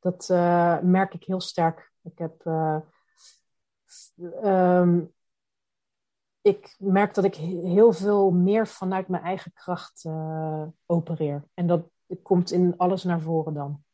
dat 0.00 0.28
merk 0.82 1.14
ik 1.14 1.24
heel 1.24 1.40
sterk. 1.40 1.92
Ik 2.02 2.18
heb 2.18 2.44
um, 4.44 5.12
ik 6.40 6.76
merk 6.78 7.14
dat 7.14 7.24
ik 7.24 7.34
heel 7.34 7.92
veel 7.92 8.30
meer 8.30 8.66
vanuit 8.66 9.08
mijn 9.08 9.22
eigen 9.22 9.52
kracht 9.52 10.04
uh, 10.04 10.66
opereer. 10.86 11.44
En 11.54 11.66
dat 11.66 11.88
komt 12.22 12.50
in 12.50 12.74
alles 12.76 13.04
naar 13.04 13.20
voren 13.20 13.54
dan. 13.54 13.84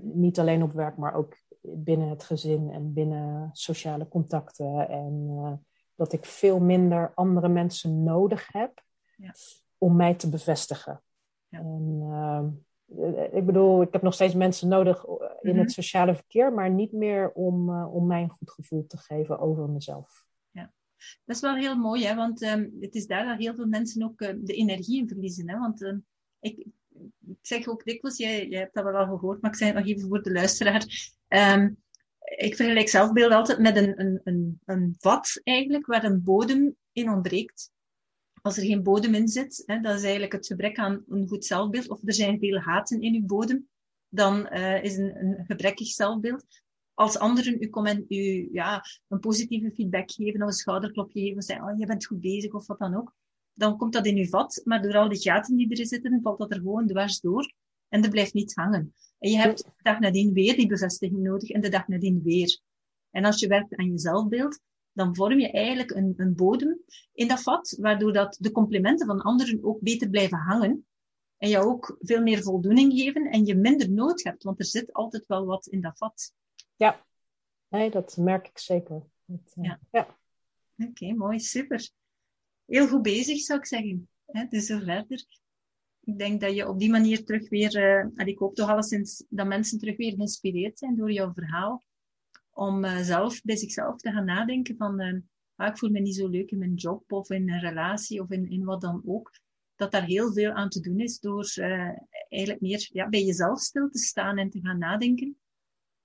Niet 0.00 0.38
alleen 0.38 0.62
op 0.62 0.72
werk, 0.72 0.96
maar 0.96 1.14
ook 1.14 1.36
binnen 1.60 2.08
het 2.08 2.24
gezin 2.24 2.70
en 2.70 2.92
binnen 2.92 3.50
sociale 3.52 4.08
contacten. 4.08 4.88
En 4.88 5.64
dat 5.94 6.12
ik 6.12 6.24
veel 6.24 6.60
minder 6.60 7.12
andere 7.14 7.48
mensen 7.48 8.02
nodig 8.02 8.52
heb 8.52 8.84
ja. 9.16 9.34
Om 9.78 9.96
mij 9.96 10.14
te 10.14 10.28
bevestigen. 10.28 11.02
Ja. 11.48 11.58
En, 11.58 12.00
uh, 12.02 12.44
ik 13.32 13.46
bedoel, 13.46 13.82
ik 13.82 13.92
heb 13.92 14.02
nog 14.02 14.14
steeds 14.14 14.34
mensen 14.34 14.68
nodig 14.68 15.04
in 15.40 15.56
het 15.56 15.66
mhm. 15.66 15.68
sociale 15.68 16.14
verkeer, 16.14 16.52
maar 16.52 16.70
niet 16.70 16.92
meer 16.92 17.30
om, 17.32 17.84
om 17.84 18.06
mij 18.06 18.22
een 18.22 18.30
goed 18.30 18.50
gevoel 18.50 18.86
te 18.86 18.96
geven 18.96 19.38
over 19.38 19.68
mezelf. 19.70 20.24
Dat 20.96 21.36
is 21.36 21.42
wel 21.42 21.54
heel 21.54 21.76
mooi, 21.76 22.06
hè? 22.06 22.14
want 22.14 22.42
um, 22.42 22.76
het 22.80 22.94
is 22.94 23.06
daar 23.06 23.26
dat 23.26 23.38
heel 23.38 23.54
veel 23.54 23.66
mensen 23.66 24.02
ook 24.02 24.20
uh, 24.20 24.28
de 24.36 24.54
energie 24.54 24.98
in 24.98 25.08
verliezen. 25.08 25.48
Hè? 25.48 25.58
Want 25.58 25.82
uh, 25.82 25.94
ik, 26.40 26.58
ik, 26.58 27.38
zeg 27.40 27.66
ook 27.66 27.84
dikwijls, 27.84 28.16
jij, 28.18 28.48
jij 28.48 28.60
hebt 28.60 28.74
dat 28.74 28.84
wel 28.84 28.94
al 28.94 29.18
gehoord, 29.18 29.40
maar 29.40 29.50
ik 29.50 29.56
zeg 29.56 29.68
het 29.68 29.76
nog 29.76 29.86
even 29.86 30.08
voor 30.08 30.22
de 30.22 30.32
luisteraar. 30.32 31.14
Um, 31.28 31.76
ik 32.20 32.56
vergelijk 32.56 32.88
zelfbeeld 32.88 33.32
altijd 33.32 33.58
met 33.58 33.76
een, 33.76 34.00
een, 34.00 34.20
een, 34.24 34.60
een 34.64 34.94
vat 34.98 35.40
eigenlijk, 35.44 35.86
waar 35.86 36.04
een 36.04 36.22
bodem 36.22 36.76
in 36.92 37.10
ontbreekt. 37.10 37.70
Als 38.46 38.56
er 38.56 38.64
geen 38.64 38.82
bodem 38.82 39.14
in 39.14 39.28
zit, 39.28 39.62
hè, 39.66 39.80
dat 39.80 39.96
is 39.96 40.02
eigenlijk 40.02 40.32
het 40.32 40.46
gebrek 40.46 40.78
aan 40.78 41.04
een 41.08 41.28
goed 41.28 41.44
zelfbeeld, 41.44 41.88
of 41.88 42.00
er 42.04 42.14
zijn 42.14 42.38
veel 42.38 42.58
haten 42.58 43.00
in 43.00 43.14
uw 43.14 43.26
bodem, 43.26 43.68
dan 44.08 44.48
uh, 44.52 44.84
is 44.84 44.96
een, 44.96 45.16
een 45.16 45.44
gebrekkig 45.46 45.86
zelfbeeld. 45.86 46.44
Als 46.94 47.18
anderen 47.18 47.62
u, 47.62 47.68
comment, 47.68 48.10
u 48.10 48.48
ja, 48.52 48.84
een 49.08 49.20
positieve 49.20 49.70
feedback 49.70 50.10
geven 50.10 50.42
of 50.42 50.48
een 50.48 50.52
schouderklopje 50.52 51.20
geven, 51.20 51.42
zeggen, 51.42 51.66
oh, 51.66 51.78
je 51.78 51.86
bent 51.86 52.06
goed 52.06 52.20
bezig 52.20 52.52
of 52.52 52.66
wat 52.66 52.78
dan 52.78 52.94
ook, 52.94 53.14
dan 53.52 53.76
komt 53.76 53.92
dat 53.92 54.06
in 54.06 54.16
uw 54.16 54.28
vat, 54.28 54.60
maar 54.64 54.82
door 54.82 54.96
al 54.96 55.08
die 55.08 55.20
gaten 55.20 55.56
die 55.56 55.70
erin 55.70 55.86
zitten, 55.86 56.20
valt 56.22 56.38
dat 56.38 56.50
er 56.50 56.58
gewoon 56.58 56.86
dwars 56.86 57.20
door 57.20 57.52
en 57.88 58.02
er 58.04 58.10
blijft 58.10 58.34
niet 58.34 58.54
hangen. 58.54 58.94
En 59.18 59.30
je 59.30 59.36
hebt 59.36 59.64
de 59.64 59.82
dag 59.82 59.98
nadien 59.98 60.32
weer 60.32 60.56
die 60.56 60.66
bevestiging 60.66 61.22
nodig 61.22 61.50
en 61.50 61.60
de 61.60 61.68
dag 61.68 61.88
nadien 61.88 62.22
weer. 62.22 62.60
En 63.10 63.24
als 63.24 63.40
je 63.40 63.48
werkt 63.48 63.76
aan 63.76 63.90
je 63.90 63.98
zelfbeeld, 63.98 64.60
dan 64.96 65.14
vorm 65.14 65.38
je 65.38 65.50
eigenlijk 65.50 65.90
een, 65.90 66.14
een 66.16 66.34
bodem 66.34 66.80
in 67.12 67.28
dat 67.28 67.42
vat, 67.42 67.76
waardoor 67.80 68.12
dat 68.12 68.36
de 68.40 68.50
complimenten 68.50 69.06
van 69.06 69.20
anderen 69.20 69.64
ook 69.64 69.80
beter 69.80 70.08
blijven 70.08 70.38
hangen 70.38 70.86
en 71.36 71.48
jou 71.48 71.66
ook 71.66 71.96
veel 72.00 72.22
meer 72.22 72.42
voldoening 72.42 72.92
geven 72.92 73.30
en 73.30 73.44
je 73.44 73.54
minder 73.54 73.90
nood 73.90 74.22
hebt, 74.22 74.42
want 74.42 74.58
er 74.58 74.64
zit 74.64 74.92
altijd 74.92 75.24
wel 75.26 75.44
wat 75.44 75.66
in 75.66 75.80
dat 75.80 75.98
vat. 75.98 76.34
Ja, 76.76 77.04
nee, 77.68 77.90
dat 77.90 78.16
merk 78.16 78.48
ik 78.48 78.58
zeker. 78.58 79.02
Dat, 79.24 79.54
uh, 79.56 79.64
ja. 79.64 79.80
ja. 79.90 80.18
Oké, 80.76 81.12
mooi, 81.12 81.40
super. 81.40 81.90
Heel 82.66 82.88
goed 82.88 83.02
bezig, 83.02 83.40
zou 83.40 83.58
ik 83.58 83.66
zeggen. 83.66 84.08
He, 84.26 84.46
dus 84.48 84.66
zo 84.66 84.78
verder. 84.78 85.26
Ik 86.00 86.18
denk 86.18 86.40
dat 86.40 86.54
je 86.54 86.68
op 86.68 86.78
die 86.78 86.90
manier 86.90 87.24
terug 87.24 87.48
weer, 87.48 87.76
uh, 87.76 88.20
en 88.20 88.26
ik 88.26 88.38
hoop 88.38 88.54
toch 88.54 88.68
alleszins 88.68 89.24
dat 89.28 89.46
mensen 89.46 89.78
terug 89.78 89.96
weer 89.96 90.14
geïnspireerd 90.14 90.78
zijn 90.78 90.96
door 90.96 91.12
jouw 91.12 91.32
verhaal 91.32 91.82
om 92.56 92.84
uh, 92.84 92.98
zelf 93.00 93.42
bij 93.42 93.56
zichzelf 93.56 93.96
te 93.96 94.10
gaan 94.10 94.24
nadenken 94.24 94.76
van, 94.76 95.00
uh, 95.00 95.20
ah, 95.56 95.68
ik 95.68 95.78
voel 95.78 95.90
me 95.90 96.00
niet 96.00 96.14
zo 96.14 96.28
leuk 96.28 96.50
in 96.50 96.58
mijn 96.58 96.74
job 96.74 97.12
of 97.12 97.30
in 97.30 97.50
een 97.50 97.60
relatie 97.60 98.20
of 98.20 98.30
in, 98.30 98.50
in 98.50 98.64
wat 98.64 98.80
dan 98.80 99.02
ook. 99.06 99.30
Dat 99.74 99.90
daar 99.90 100.04
heel 100.04 100.32
veel 100.32 100.52
aan 100.52 100.68
te 100.68 100.80
doen 100.80 101.00
is 101.00 101.18
door 101.20 101.52
uh, 101.54 101.90
eigenlijk 102.28 102.60
meer 102.60 102.88
ja, 102.92 103.08
bij 103.08 103.24
jezelf 103.24 103.60
stil 103.60 103.88
te 103.88 103.98
staan 103.98 104.38
en 104.38 104.50
te 104.50 104.60
gaan 104.60 104.78
nadenken. 104.78 105.36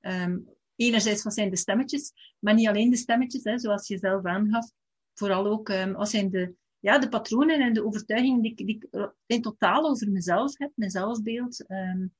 Um, 0.02 0.48
enerzijds, 0.76 1.24
wat 1.24 1.34
zijn 1.34 1.50
de 1.50 1.56
stemmetjes? 1.58 2.14
Maar 2.40 2.54
niet 2.54 2.68
alleen 2.68 2.90
de 2.90 2.98
stemmetjes, 2.98 3.44
hè, 3.44 3.60
zoals 3.60 3.88
je 3.88 3.98
zelf 3.98 4.26
aangaf. 4.26 4.72
Vooral 5.14 5.46
ook, 5.46 5.70
um, 5.70 5.94
wat 5.94 6.10
zijn 6.10 6.30
de, 6.30 6.54
ja, 6.80 7.00
de 7.00 7.10
patronen 7.10 7.60
en 7.60 7.74
de 7.74 7.86
overtuigingen 7.86 8.42
die, 8.42 8.56
die 8.56 8.76
ik 8.76 9.12
in 9.26 9.42
totaal 9.42 9.90
over 9.90 10.12
mezelf 10.12 10.58
heb, 10.58 10.72
mijn 10.76 10.92
zelfbeeld. 10.92 11.70
Um, 11.70 12.14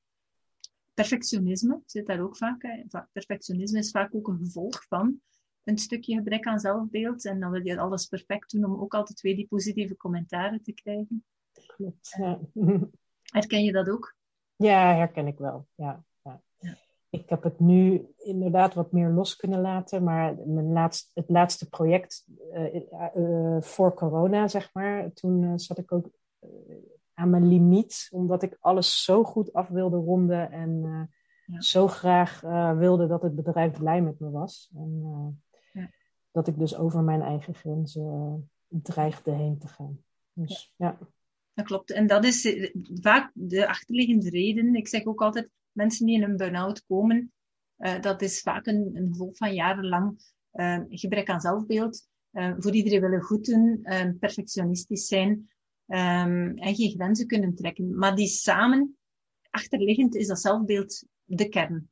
perfectionisme 0.94 1.80
zit 1.86 2.06
daar 2.06 2.20
ook 2.20 2.36
vaak. 2.36 2.62
Hè. 2.62 3.02
Perfectionisme 3.12 3.78
is 3.78 3.90
vaak 3.90 4.14
ook 4.14 4.28
een 4.28 4.38
gevolg 4.38 4.86
van 4.88 5.20
een 5.64 5.78
stukje 5.78 6.14
gebrek 6.14 6.46
aan 6.46 6.60
zelfbeeld. 6.60 7.24
En 7.24 7.40
dan 7.40 7.50
wil 7.50 7.66
je 7.66 7.78
alles 7.78 8.06
perfect 8.06 8.50
doen 8.50 8.64
om 8.64 8.80
ook 8.80 8.94
altijd 8.94 9.20
weer 9.20 9.36
die 9.36 9.46
positieve 9.46 9.96
commentaren 9.96 10.62
te 10.62 10.72
krijgen. 10.72 11.24
Klopt. 11.66 12.14
Ja. 12.18 12.40
Herken 13.32 13.64
je 13.64 13.72
dat 13.72 13.88
ook? 13.88 14.16
Ja, 14.56 14.94
herken 14.94 15.26
ik 15.26 15.38
wel. 15.38 15.66
Ja, 15.74 16.04
ja. 16.22 16.42
ja. 16.58 16.76
Ik 17.10 17.28
heb 17.28 17.42
het 17.42 17.60
nu 17.60 18.06
inderdaad 18.16 18.74
wat 18.74 18.92
meer 18.92 19.08
los 19.08 19.36
kunnen 19.36 19.60
laten, 19.60 20.02
maar 20.02 20.36
mijn 20.46 20.72
laatste, 20.72 21.10
het 21.14 21.28
laatste 21.28 21.68
project 21.68 22.26
uh, 22.52 22.74
uh, 23.16 23.60
voor 23.60 23.94
corona, 23.94 24.48
zeg 24.48 24.70
maar, 24.72 25.12
toen 25.12 25.42
uh, 25.42 25.52
zat 25.56 25.78
ik 25.78 25.92
ook 25.92 26.10
aan 27.14 27.30
mijn 27.30 27.48
limiet, 27.48 28.08
omdat 28.10 28.42
ik 28.42 28.56
alles 28.60 29.04
zo 29.04 29.24
goed 29.24 29.52
af 29.52 29.68
wilde 29.68 29.96
ronden 29.96 30.50
en 30.50 30.70
uh, 31.46 31.60
zo 31.60 31.88
graag 31.88 32.42
uh, 32.42 32.78
wilde 32.78 33.06
dat 33.06 33.22
het 33.22 33.34
bedrijf 33.34 33.78
blij 33.78 34.02
met 34.02 34.20
me 34.20 34.30
was. 34.30 34.70
En 34.74 35.00
uh, 35.04 35.82
ja. 35.82 35.90
dat 36.30 36.48
ik 36.48 36.58
dus 36.58 36.76
over 36.76 37.02
mijn 37.02 37.22
eigen 37.22 37.54
grenzen 37.54 38.50
dreigde 38.68 39.30
heen 39.30 39.58
te 39.58 39.68
gaan. 39.68 39.98
Dus 40.32 40.74
ja. 40.76 40.86
ja. 40.86 41.08
Dat 41.54 41.64
klopt. 41.64 41.90
En 41.90 42.06
dat 42.06 42.24
is 42.24 42.70
vaak 43.00 43.30
de 43.34 43.68
achterliggende 43.68 44.30
reden. 44.30 44.74
Ik 44.74 44.88
zeg 44.88 45.04
ook 45.04 45.22
altijd, 45.22 45.48
mensen 45.72 46.06
die 46.06 46.16
in 46.16 46.22
een 46.22 46.36
burn-out 46.36 46.84
komen, 46.86 47.32
dat 48.00 48.22
is 48.22 48.40
vaak 48.40 48.66
een, 48.66 48.90
een 48.94 49.08
gevolg 49.08 49.36
van 49.36 49.54
jarenlang 49.54 50.22
gebrek 50.88 51.30
aan 51.30 51.40
zelfbeeld. 51.40 52.08
voor 52.32 52.72
iedereen 52.72 53.00
willen 53.00 53.22
goed 53.22 53.44
doen, 53.44 53.86
perfectionistisch 54.20 55.06
zijn, 55.06 55.50
um, 55.86 56.58
en 56.58 56.74
geen 56.74 56.90
grenzen 56.90 57.26
kunnen 57.26 57.54
trekken. 57.54 57.98
Maar 57.98 58.14
die 58.14 58.26
samen, 58.26 58.96
achterliggend, 59.50 60.14
is 60.14 60.26
dat 60.26 60.40
zelfbeeld 60.40 61.04
de 61.24 61.48
kern. 61.48 61.90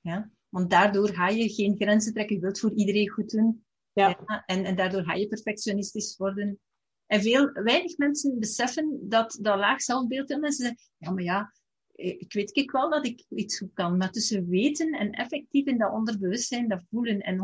Ja? 0.00 0.30
Want 0.48 0.70
daardoor 0.70 1.08
ga 1.08 1.28
je 1.28 1.48
geen 1.48 1.76
grenzen 1.76 2.12
trekken. 2.12 2.36
Je 2.36 2.42
wilt 2.42 2.60
voor 2.60 2.72
iedereen 2.74 3.10
goed 3.10 3.30
doen. 3.30 3.64
Ja. 3.92 4.08
ja. 4.26 4.42
En, 4.46 4.64
en 4.64 4.76
daardoor 4.76 5.04
ga 5.04 5.14
je 5.14 5.28
perfectionistisch 5.28 6.16
worden. 6.16 6.60
En 7.06 7.20
veel, 7.20 7.52
weinig 7.52 7.96
mensen 7.96 8.38
beseffen 8.38 9.08
dat 9.08 9.38
dat 9.40 9.58
laag 9.58 9.82
zelfbeeld 9.82 10.30
in 10.30 10.40
mensen 10.40 10.64
zeggen, 10.66 10.84
ja, 10.96 11.10
maar 11.10 11.22
ja, 11.22 11.52
ik 11.92 12.32
weet 12.32 12.56
ik 12.56 12.70
wel 12.70 12.90
dat 12.90 13.06
ik 13.06 13.24
iets 13.28 13.58
goed 13.58 13.72
kan. 13.72 13.96
Maar 13.96 14.10
tussen 14.10 14.48
weten 14.48 14.92
en 14.92 15.10
effectief 15.10 15.66
in 15.66 15.78
dat 15.78 15.92
onderbewustzijn, 15.92 16.68
dat 16.68 16.84
voelen 16.90 17.20
en 17.20 17.38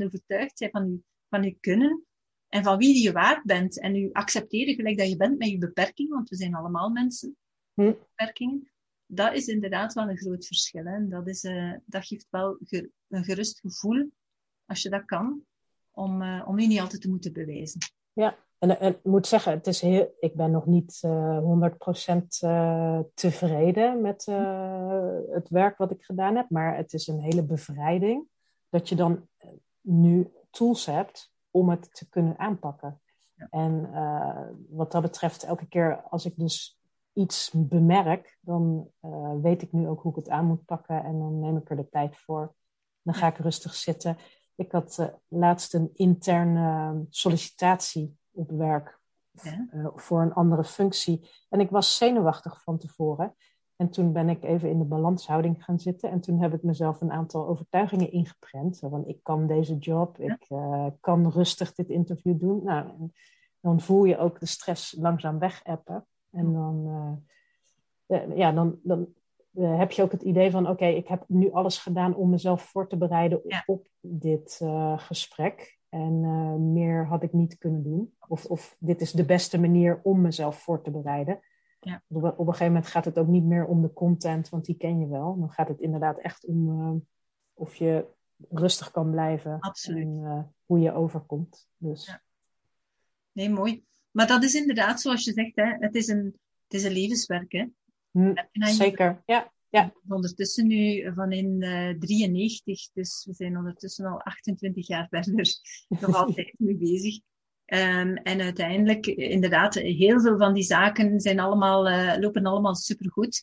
100% 0.00 0.04
overtuigd 0.04 0.58
zijn 0.58 0.70
van 0.70 0.90
je, 0.90 0.98
van 1.28 1.42
je 1.42 1.56
kunnen, 1.60 2.04
en 2.48 2.62
van 2.62 2.78
wie 2.78 3.02
je 3.02 3.12
waard 3.12 3.44
bent. 3.44 3.80
En 3.80 3.96
u 3.96 4.08
accepteren 4.12 4.74
gelijk 4.74 4.98
dat 4.98 5.08
je 5.08 5.16
bent 5.16 5.38
met 5.38 5.48
je 5.48 5.58
beperking, 5.58 6.08
want 6.08 6.28
we 6.28 6.36
zijn 6.36 6.54
allemaal 6.54 6.90
mensen 6.90 7.36
met 7.74 7.86
hm. 7.86 7.92
beperkingen. 7.92 8.70
Dat 9.06 9.34
is 9.34 9.46
inderdaad 9.46 9.92
wel 9.92 10.08
een 10.08 10.18
groot 10.18 10.46
verschil. 10.46 10.84
Hè. 10.84 11.08
Dat, 11.08 11.28
is, 11.28 11.44
uh, 11.44 11.72
dat 11.84 12.06
geeft 12.06 12.26
wel 12.30 12.58
ge 12.60 12.90
een 13.08 13.24
gerust 13.24 13.60
gevoel, 13.60 14.10
als 14.66 14.82
je 14.82 14.90
dat 14.90 15.04
kan, 15.04 15.40
om, 15.90 16.22
uh, 16.22 16.44
om 16.46 16.58
je 16.58 16.66
niet 16.66 16.80
altijd 16.80 17.02
te 17.02 17.08
moeten 17.08 17.32
bewijzen. 17.32 17.80
Ja, 18.12 18.38
en, 18.58 18.80
en 18.80 18.92
ik 18.92 19.04
moet 19.04 19.26
zeggen, 19.26 19.52
het 19.52 19.66
is 19.66 19.80
heel, 19.80 20.14
ik 20.20 20.34
ben 20.34 20.50
nog 20.50 20.66
niet 20.66 21.02
uh, 21.04 21.70
100% 22.12 22.26
tevreden 23.14 24.00
met 24.00 24.24
het 25.30 25.48
werk 25.48 25.76
wat 25.78 25.90
ik 25.90 26.04
gedaan 26.04 26.36
heb, 26.36 26.50
maar 26.50 26.76
het 26.76 26.92
is 26.92 27.06
een 27.06 27.20
hele 27.20 27.44
bevrijding 27.44 28.28
dat 28.68 28.88
je 28.88 28.94
dan 28.94 29.28
nu 29.80 30.32
tools 30.50 30.86
hebt 30.86 31.34
om 31.56 31.68
het 31.68 31.94
te 31.94 32.08
kunnen 32.08 32.38
aanpakken. 32.38 33.00
En 33.50 33.88
uh, 33.92 34.48
wat 34.68 34.92
dat 34.92 35.02
betreft, 35.02 35.42
elke 35.42 35.68
keer 35.68 36.02
als 36.02 36.24
ik 36.24 36.36
dus 36.36 36.80
iets 37.12 37.50
bemerk, 37.54 38.38
dan 38.40 38.90
uh, 39.02 39.32
weet 39.42 39.62
ik 39.62 39.72
nu 39.72 39.88
ook 39.88 40.02
hoe 40.02 40.10
ik 40.10 40.16
het 40.16 40.28
aan 40.28 40.46
moet 40.46 40.64
pakken 40.64 41.04
en 41.04 41.18
dan 41.18 41.38
neem 41.38 41.56
ik 41.56 41.70
er 41.70 41.76
de 41.76 41.88
tijd 41.88 42.16
voor. 42.16 42.54
Dan 43.02 43.14
ga 43.14 43.26
ik 43.26 43.36
rustig 43.36 43.74
zitten. 43.74 44.16
Ik 44.54 44.72
had 44.72 44.96
uh, 45.00 45.06
laatst 45.28 45.74
een 45.74 45.90
interne 45.94 47.04
sollicitatie 47.08 48.18
op 48.30 48.50
werk 48.50 49.00
ja. 49.30 49.68
voor 49.94 50.22
een 50.22 50.34
andere 50.34 50.64
functie. 50.64 51.30
En 51.48 51.60
ik 51.60 51.70
was 51.70 51.96
zenuwachtig 51.96 52.62
van 52.62 52.78
tevoren. 52.78 53.34
En 53.76 53.90
toen 53.90 54.12
ben 54.12 54.28
ik 54.28 54.42
even 54.42 54.70
in 54.70 54.78
de 54.78 54.84
balanshouding 54.84 55.64
gaan 55.64 55.78
zitten. 55.78 56.10
En 56.10 56.20
toen 56.20 56.40
heb 56.40 56.54
ik 56.54 56.62
mezelf 56.62 57.00
een 57.00 57.12
aantal 57.12 57.48
overtuigingen 57.48 58.12
ingeprent. 58.12 58.78
Van 58.78 59.06
ik 59.06 59.18
kan 59.22 59.46
deze 59.46 59.76
job, 59.76 60.18
ik 60.18 60.46
uh, 60.48 60.86
kan 61.00 61.30
rustig 61.30 61.74
dit 61.74 61.88
interview 61.88 62.40
doen. 62.40 62.64
Nou, 62.64 62.88
en 62.88 63.12
dan 63.60 63.80
voel 63.80 64.04
je 64.04 64.18
ook 64.18 64.40
de 64.40 64.46
stress 64.46 64.96
langzaam 64.98 65.38
wegappen. 65.38 66.06
En 66.30 66.52
dan, 66.52 66.86
uh, 68.06 68.36
ja, 68.36 68.52
dan, 68.52 68.78
dan 68.82 69.06
uh, 69.52 69.78
heb 69.78 69.90
je 69.90 70.02
ook 70.02 70.12
het 70.12 70.22
idee 70.22 70.50
van: 70.50 70.68
oké, 70.68 70.86
ik 70.86 71.08
heb 71.08 71.24
nu 71.28 71.52
alles 71.52 71.78
gedaan 71.78 72.14
om 72.14 72.30
mezelf 72.30 72.62
voor 72.62 72.88
te 72.88 72.96
bereiden 72.96 73.40
ja. 73.44 73.62
op 73.66 73.86
dit 74.00 74.60
gesprek. 74.96 75.78
En 75.88 76.72
meer 76.72 77.06
had 77.06 77.22
ik 77.22 77.32
niet 77.32 77.58
kunnen 77.58 77.82
doen. 77.82 78.14
Of, 78.28 78.44
of 78.44 78.76
dit 78.78 79.00
is 79.00 79.12
de 79.12 79.24
beste 79.24 79.60
manier 79.60 80.00
om 80.02 80.20
mezelf 80.20 80.58
voor 80.58 80.82
te 80.82 80.90
bereiden. 80.90 81.40
Ja. 81.80 82.02
Op, 82.08 82.22
een 82.22 82.46
gegeven 82.46 82.66
moment 82.66 82.86
gaat 82.86 83.04
het 83.04 83.18
ook 83.18 83.26
niet 83.26 83.44
meer 83.44 83.66
om 83.66 83.82
de 83.82 83.92
content, 83.92 84.48
want 84.48 84.64
die 84.64 84.76
ken 84.76 85.00
je 85.00 85.08
wel. 85.08 85.38
Dan 85.38 85.50
gaat 85.50 85.68
het 85.68 85.80
inderdaad 85.80 86.18
echt 86.18 86.46
om 86.46 86.68
uh, 86.68 86.94
of 87.54 87.74
je 87.74 88.06
rustig 88.50 88.90
kan 88.90 89.10
blijven. 89.10 89.60
Absoluut. 89.60 90.02
En 90.02 90.16
uh, 90.16 90.42
hoe 90.64 90.78
je 90.78 90.92
overkomt. 90.92 91.68
Dus. 91.76 92.06
Ja. 92.06 92.22
Nee, 93.32 93.50
mooi. 93.50 93.84
Maar 94.10 94.26
dat 94.26 94.42
is 94.42 94.54
inderdaad, 94.54 95.00
zoals 95.00 95.24
je 95.24 95.32
zegt, 95.32 95.56
hè, 95.56 95.76
het, 95.78 95.94
is 95.94 96.08
een, 96.08 96.24
het 96.62 96.74
is 96.74 96.84
een 96.84 96.92
levenswerk. 96.92 97.52
Hè? 97.52 97.66
Hm, 98.10 98.34
zeker, 98.52 99.22
ja. 99.26 99.52
ja. 99.68 99.92
Ondertussen 100.08 100.66
nu 100.66 101.12
van 101.14 101.32
in 101.32 101.62
uh, 101.62 101.98
93, 101.98 102.88
dus 102.92 103.24
we 103.24 103.34
zijn 103.34 103.56
ondertussen 103.56 104.06
al 104.06 104.20
28 104.20 104.86
jaar 104.86 105.08
verder 105.10 105.46
nog 105.88 106.14
altijd 106.14 106.54
mee 106.58 106.76
bezig. 106.76 107.20
Um, 107.66 108.16
en 108.16 108.40
uiteindelijk, 108.40 109.06
inderdaad, 109.06 109.74
heel 109.74 110.20
veel 110.20 110.38
van 110.38 110.52
die 110.54 110.62
zaken 110.62 111.20
zijn 111.20 111.40
allemaal, 111.40 111.88
uh, 111.88 112.14
lopen 112.18 112.44
allemaal 112.44 112.74
supergoed. 112.74 113.42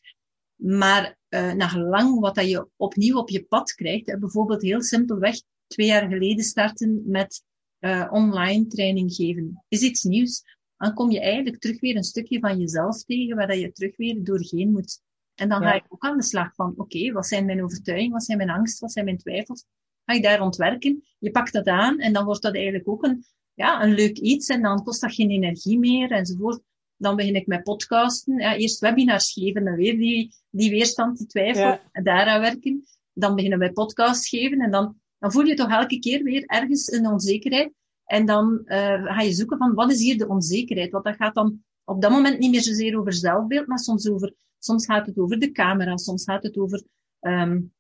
Maar 0.56 1.18
uh, 1.30 1.54
naar 1.54 1.78
lang 1.78 2.20
wat 2.20 2.36
dat 2.36 2.50
je 2.50 2.68
opnieuw 2.76 3.18
op 3.18 3.30
je 3.30 3.44
pad 3.44 3.74
krijgt, 3.74 4.20
bijvoorbeeld 4.20 4.62
heel 4.62 4.82
simpelweg 4.82 5.42
twee 5.68 5.88
jaar 5.88 6.10
geleden 6.10 6.44
starten 6.44 7.02
met 7.06 7.44
uh, 7.80 8.08
online 8.12 8.68
training 8.68 9.14
geven, 9.14 9.64
is 9.68 9.82
iets 9.82 10.04
nieuws. 10.04 10.44
Dan 10.78 10.94
kom 10.94 11.12
je 11.12 11.22
eigenlijk 11.22 11.60
terug 11.60 11.80
weer 11.80 11.96
een 11.96 12.04
stukje 12.04 12.40
van 12.40 12.60
jezelf 12.60 13.04
tegen, 13.04 13.36
waar 13.36 13.48
dat 13.48 13.60
je 13.60 13.72
terug 13.72 13.98
weer 13.98 14.24
doorheen 14.24 14.72
moet. 14.72 15.02
En 15.36 15.50
dan 15.50 15.62
ja. 15.62 15.70
ga 15.70 15.74
ik 15.74 15.86
ook 15.88 16.04
aan 16.04 16.18
de 16.18 16.24
slag 16.24 16.56
van, 16.56 16.70
oké, 16.70 16.82
okay, 16.82 17.12
wat 17.12 17.28
zijn 17.28 17.46
mijn 17.46 17.64
overtuigingen, 17.64 18.14
wat 18.14 18.24
zijn 18.24 18.38
mijn 18.38 18.50
angsten, 18.50 18.82
wat 18.82 18.92
zijn 18.92 19.06
mijn 19.06 19.18
twijfels? 19.18 19.66
Ga 20.06 20.14
ik 20.14 20.24
daar 20.24 20.42
ontwerken? 20.42 21.04
Je 21.20 21.32
pakt 21.32 21.54
dat 21.54 21.68
aan 21.68 22.00
en 22.00 22.14
dan 22.14 22.26
wordt 22.26 22.42
dat 22.42 22.56
eigenlijk 22.56 22.88
ook 22.88 23.04
een, 23.04 23.26
ja, 23.54 23.84
een 23.84 23.94
leuk 23.94 24.18
iets 24.18 24.48
en 24.48 24.62
dan 24.62 24.84
kost 24.84 25.02
dat 25.02 25.14
geen 25.14 25.30
energie 25.30 25.80
meer 25.80 26.12
enzovoort. 26.12 26.62
Dan 26.98 27.16
begin 27.16 27.36
ik 27.36 27.48
met 27.48 27.64
podcasten. 27.64 28.38
Ja, 28.38 28.56
eerst 28.56 28.80
webinars 28.80 29.32
geven 29.34 29.68
en 29.68 29.76
weer 29.76 29.98
die, 29.98 30.34
die 30.50 30.70
weerstand, 30.70 31.18
die 31.18 31.28
twijfel. 31.28 31.80
En 31.92 32.04
daaraan 32.04 32.42
werken. 32.42 32.86
Dan 33.14 33.36
beginnen 33.36 33.60
we 33.60 33.74
podcast 33.74 34.28
geven. 34.28 34.62
En 34.62 34.72
dan, 34.72 34.96
dan 35.20 35.32
voel 35.32 35.46
je 35.46 35.54
toch 35.54 35.72
elke 35.72 36.00
keer 36.00 36.24
weer 36.24 36.44
ergens 36.46 36.92
een 36.92 37.08
onzekerheid. 37.08 37.72
En 38.06 38.26
dan 38.26 38.62
uh, 38.66 39.06
ga 39.06 39.22
je 39.22 39.34
zoeken 39.34 39.58
van 39.58 39.74
wat 39.74 39.92
is 39.92 40.02
hier 40.02 40.18
de 40.18 40.28
onzekerheid? 40.28 40.92
Want 40.92 41.04
dat 41.04 41.16
gaat 41.16 41.36
dan 41.36 41.64
op 41.84 42.02
dat 42.02 42.12
moment 42.12 42.40
niet 42.40 42.52
meer 42.52 42.62
zozeer 42.62 43.00
over 43.00 43.14
zelfbeeld, 43.14 43.68
maar 43.68 43.80
soms 43.80 44.10
over, 44.10 44.34
soms 44.60 44.86
gaat 44.86 45.06
het 45.06 45.18
over 45.18 45.40
de 45.40 45.52
camera, 45.52 45.98
soms 45.98 46.24
gaat 46.24 46.44
het 46.44 46.58
over, 46.58 46.84
um, 47.20 47.74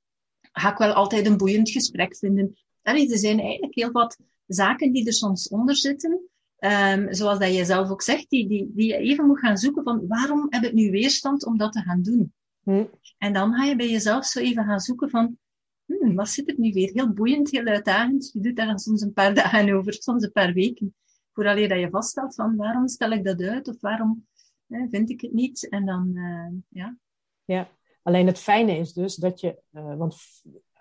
ga 0.51 0.71
ik 0.71 0.77
wel 0.77 0.93
altijd 0.93 1.25
een 1.25 1.37
boeiend 1.37 1.69
gesprek 1.69 2.17
vinden. 2.17 2.57
Allee, 2.81 3.11
er 3.11 3.17
zijn 3.17 3.39
eigenlijk 3.39 3.75
heel 3.75 3.91
wat 3.91 4.19
zaken 4.47 4.91
die 4.91 5.05
er 5.05 5.13
soms 5.13 5.47
onder 5.47 5.75
zitten. 5.75 6.27
Um, 6.59 7.13
zoals 7.13 7.39
dat 7.39 7.55
je 7.55 7.65
zelf 7.65 7.89
ook 7.89 8.01
zegt, 8.01 8.29
die, 8.29 8.47
die, 8.47 8.71
die 8.73 8.87
je 8.87 8.97
even 8.97 9.25
moet 9.25 9.39
gaan 9.39 9.57
zoeken 9.57 9.83
van 9.83 10.07
waarom 10.07 10.45
heb 10.49 10.63
ik 10.63 10.73
nu 10.73 10.91
weerstand 10.91 11.45
om 11.45 11.57
dat 11.57 11.71
te 11.71 11.81
gaan 11.81 12.01
doen? 12.01 12.33
Hm. 12.63 12.85
En 13.17 13.33
dan 13.33 13.53
ga 13.53 13.63
je 13.63 13.75
bij 13.75 13.89
jezelf 13.89 14.25
zo 14.25 14.39
even 14.39 14.63
gaan 14.63 14.79
zoeken 14.79 15.09
van, 15.09 15.37
hmm, 15.85 16.15
wat 16.15 16.29
zit 16.29 16.49
er 16.49 16.55
nu 16.57 16.71
weer? 16.71 16.91
Heel 16.93 17.13
boeiend, 17.13 17.51
heel 17.51 17.65
uitdagend. 17.65 18.29
Je 18.33 18.39
doet 18.39 18.55
daar 18.55 18.65
dan 18.65 18.79
soms 18.79 19.01
een 19.01 19.13
paar 19.13 19.33
dagen 19.43 19.73
over, 19.73 19.93
soms 19.93 20.23
een 20.23 20.31
paar 20.31 20.53
weken. 20.53 20.95
Vooral 21.33 21.67
dat 21.67 21.79
je 21.79 21.89
vaststelt 21.89 22.35
van 22.35 22.55
waarom 22.55 22.87
stel 22.87 23.11
ik 23.11 23.23
dat 23.23 23.41
uit 23.41 23.67
of 23.67 23.81
waarom 23.81 24.27
vind 24.67 25.09
ik 25.09 25.21
het 25.21 25.33
niet? 25.33 25.69
En 25.69 25.85
dan, 25.85 26.11
uh, 26.13 26.47
ja. 26.69 26.97
Ja, 27.45 27.69
alleen 28.01 28.27
het 28.27 28.39
fijne 28.39 28.77
is 28.77 28.93
dus 28.93 29.15
dat 29.15 29.39
je, 29.39 29.61
uh, 29.71 29.95
want 29.95 30.15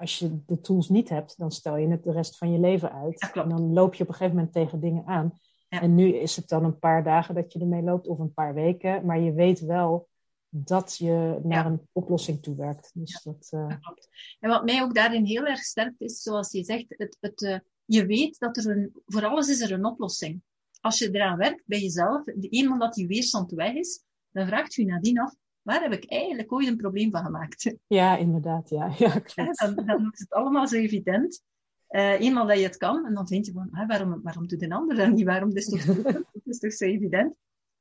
als 0.03 0.19
je 0.19 0.45
de 0.47 0.61
tools 0.61 0.89
niet 0.89 1.09
hebt, 1.09 1.39
dan 1.39 1.53
stel 1.53 1.77
je 1.77 1.89
het 1.89 2.05
de 2.05 2.13
rest 2.13 2.37
van 2.37 2.53
je 2.53 2.59
leven 2.59 2.93
uit. 2.93 3.31
En 3.35 3.49
dan 3.49 3.73
loop 3.73 3.95
je 3.95 4.03
op 4.03 4.09
een 4.09 4.15
gegeven 4.15 4.37
moment 4.37 4.53
tegen 4.53 4.81
dingen 4.81 5.07
aan. 5.07 5.39
Ja. 5.69 5.81
En 5.81 5.95
nu 5.95 6.15
is 6.15 6.37
het 6.37 6.49
dan 6.49 6.65
een 6.65 6.79
paar 6.79 7.05
dagen 7.05 7.35
dat 7.35 7.53
je 7.53 7.59
ermee 7.59 7.83
loopt, 7.83 8.07
of 8.07 8.19
een 8.19 8.33
paar 8.33 8.55
weken. 8.55 9.07
Maar 9.07 9.21
je 9.21 9.33
weet 9.33 9.61
wel 9.61 10.09
dat 10.49 10.97
je 10.97 11.41
naar 11.43 11.65
ja. 11.65 11.71
een 11.71 11.89
oplossing 11.93 12.43
toe 12.43 12.57
werkt. 12.57 12.91
Dus 12.95 13.23
dat, 13.23 13.51
uh... 13.55 13.67
klopt. 13.81 14.09
En 14.41 14.51
wat 14.51 14.65
mij 14.65 14.83
ook 14.83 14.95
daarin 14.95 15.25
heel 15.25 15.47
erg 15.47 15.61
sterk 15.61 15.95
is, 15.99 16.23
zoals 16.23 16.53
je 16.53 16.65
zegt, 16.65 16.85
het, 16.89 17.17
het, 17.21 17.43
uh, 17.43 17.59
je 17.85 18.07
weet 18.07 18.39
dat 18.39 18.57
er 18.57 18.71
een, 18.71 18.91
voor 19.07 19.25
alles 19.27 19.49
is 19.49 19.61
er 19.61 19.73
een 19.73 19.85
oplossing. 19.85 20.43
Als 20.81 20.99
je 20.99 21.11
eraan 21.11 21.39
werkt 21.39 21.63
bij 21.67 21.81
jezelf, 21.81 22.23
eenmaal 22.41 22.79
dat 22.79 22.95
die 22.95 23.07
weerstand 23.07 23.51
weg 23.51 23.75
is, 23.75 24.03
dan 24.31 24.47
vraagt 24.47 24.75
je 24.75 24.85
nadien 24.85 25.21
af, 25.21 25.35
waar 25.63 25.83
heb 25.83 25.93
ik 25.93 26.11
eigenlijk 26.11 26.53
ooit 26.53 26.67
een 26.67 26.77
probleem 26.77 27.11
van 27.11 27.25
gemaakt? 27.25 27.77
Ja, 27.87 28.17
inderdaad, 28.17 28.69
ja. 28.69 28.95
ja 28.99 29.19
klopt. 29.19 29.59
Dan, 29.59 29.87
dan 29.87 30.09
is 30.13 30.19
het 30.19 30.33
allemaal 30.33 30.67
zo 30.69 30.77
evident. 30.77 31.43
Uh, 31.91 32.21
eenmaal 32.21 32.47
dat 32.47 32.59
je 32.59 32.65
het 32.65 32.77
kan, 32.77 33.07
en 33.07 33.15
dan 33.15 33.27
vind 33.27 33.47
je 33.47 33.53
van, 33.53 33.69
ah, 33.71 33.89
waarom, 33.89 34.23
waarom 34.23 34.47
doet 34.47 34.63
een 34.63 34.73
ander 34.73 34.97
dat 34.97 35.11
niet? 35.11 35.25
Waarom? 35.25 35.49
Dat 35.49 35.59
is 35.63 35.69
toch, 35.69 35.85
dat 36.03 36.43
is 36.45 36.59
toch 36.59 36.73
zo 36.73 36.85
evident? 36.85 37.35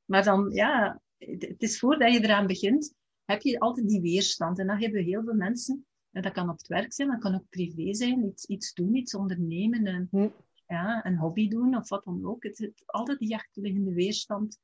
Maar 0.04 0.24
dan, 0.24 0.50
ja, 0.50 1.00
het 1.18 1.62
is 1.62 1.78
voordat 1.78 2.12
je 2.12 2.20
eraan 2.20 2.46
begint, 2.46 2.94
heb 3.24 3.40
je 3.40 3.58
altijd 3.58 3.88
die 3.88 4.00
weerstand. 4.00 4.58
En 4.58 4.66
dan 4.66 4.80
hebben 4.80 5.04
heel 5.04 5.22
veel 5.24 5.34
mensen, 5.34 5.86
en 6.10 6.22
dat 6.22 6.32
kan 6.32 6.48
op 6.48 6.58
het 6.58 6.66
werk 6.66 6.92
zijn, 6.92 7.08
dat 7.08 7.20
kan 7.20 7.34
ook 7.34 7.48
privé 7.48 7.94
zijn, 7.94 8.24
iets, 8.24 8.44
iets 8.44 8.72
doen, 8.72 8.94
iets 8.94 9.14
ondernemen, 9.14 9.86
een, 9.86 10.08
hm. 10.10 10.28
ja, 10.66 11.06
een 11.06 11.16
hobby 11.16 11.48
doen 11.48 11.76
of 11.76 11.88
wat 11.88 12.04
dan 12.04 12.26
ook. 12.26 12.42
Het 12.42 12.60
is 12.60 12.82
altijd 12.86 13.18
die 13.18 13.34
achterliggende 13.34 13.92
weerstand. 13.92 14.58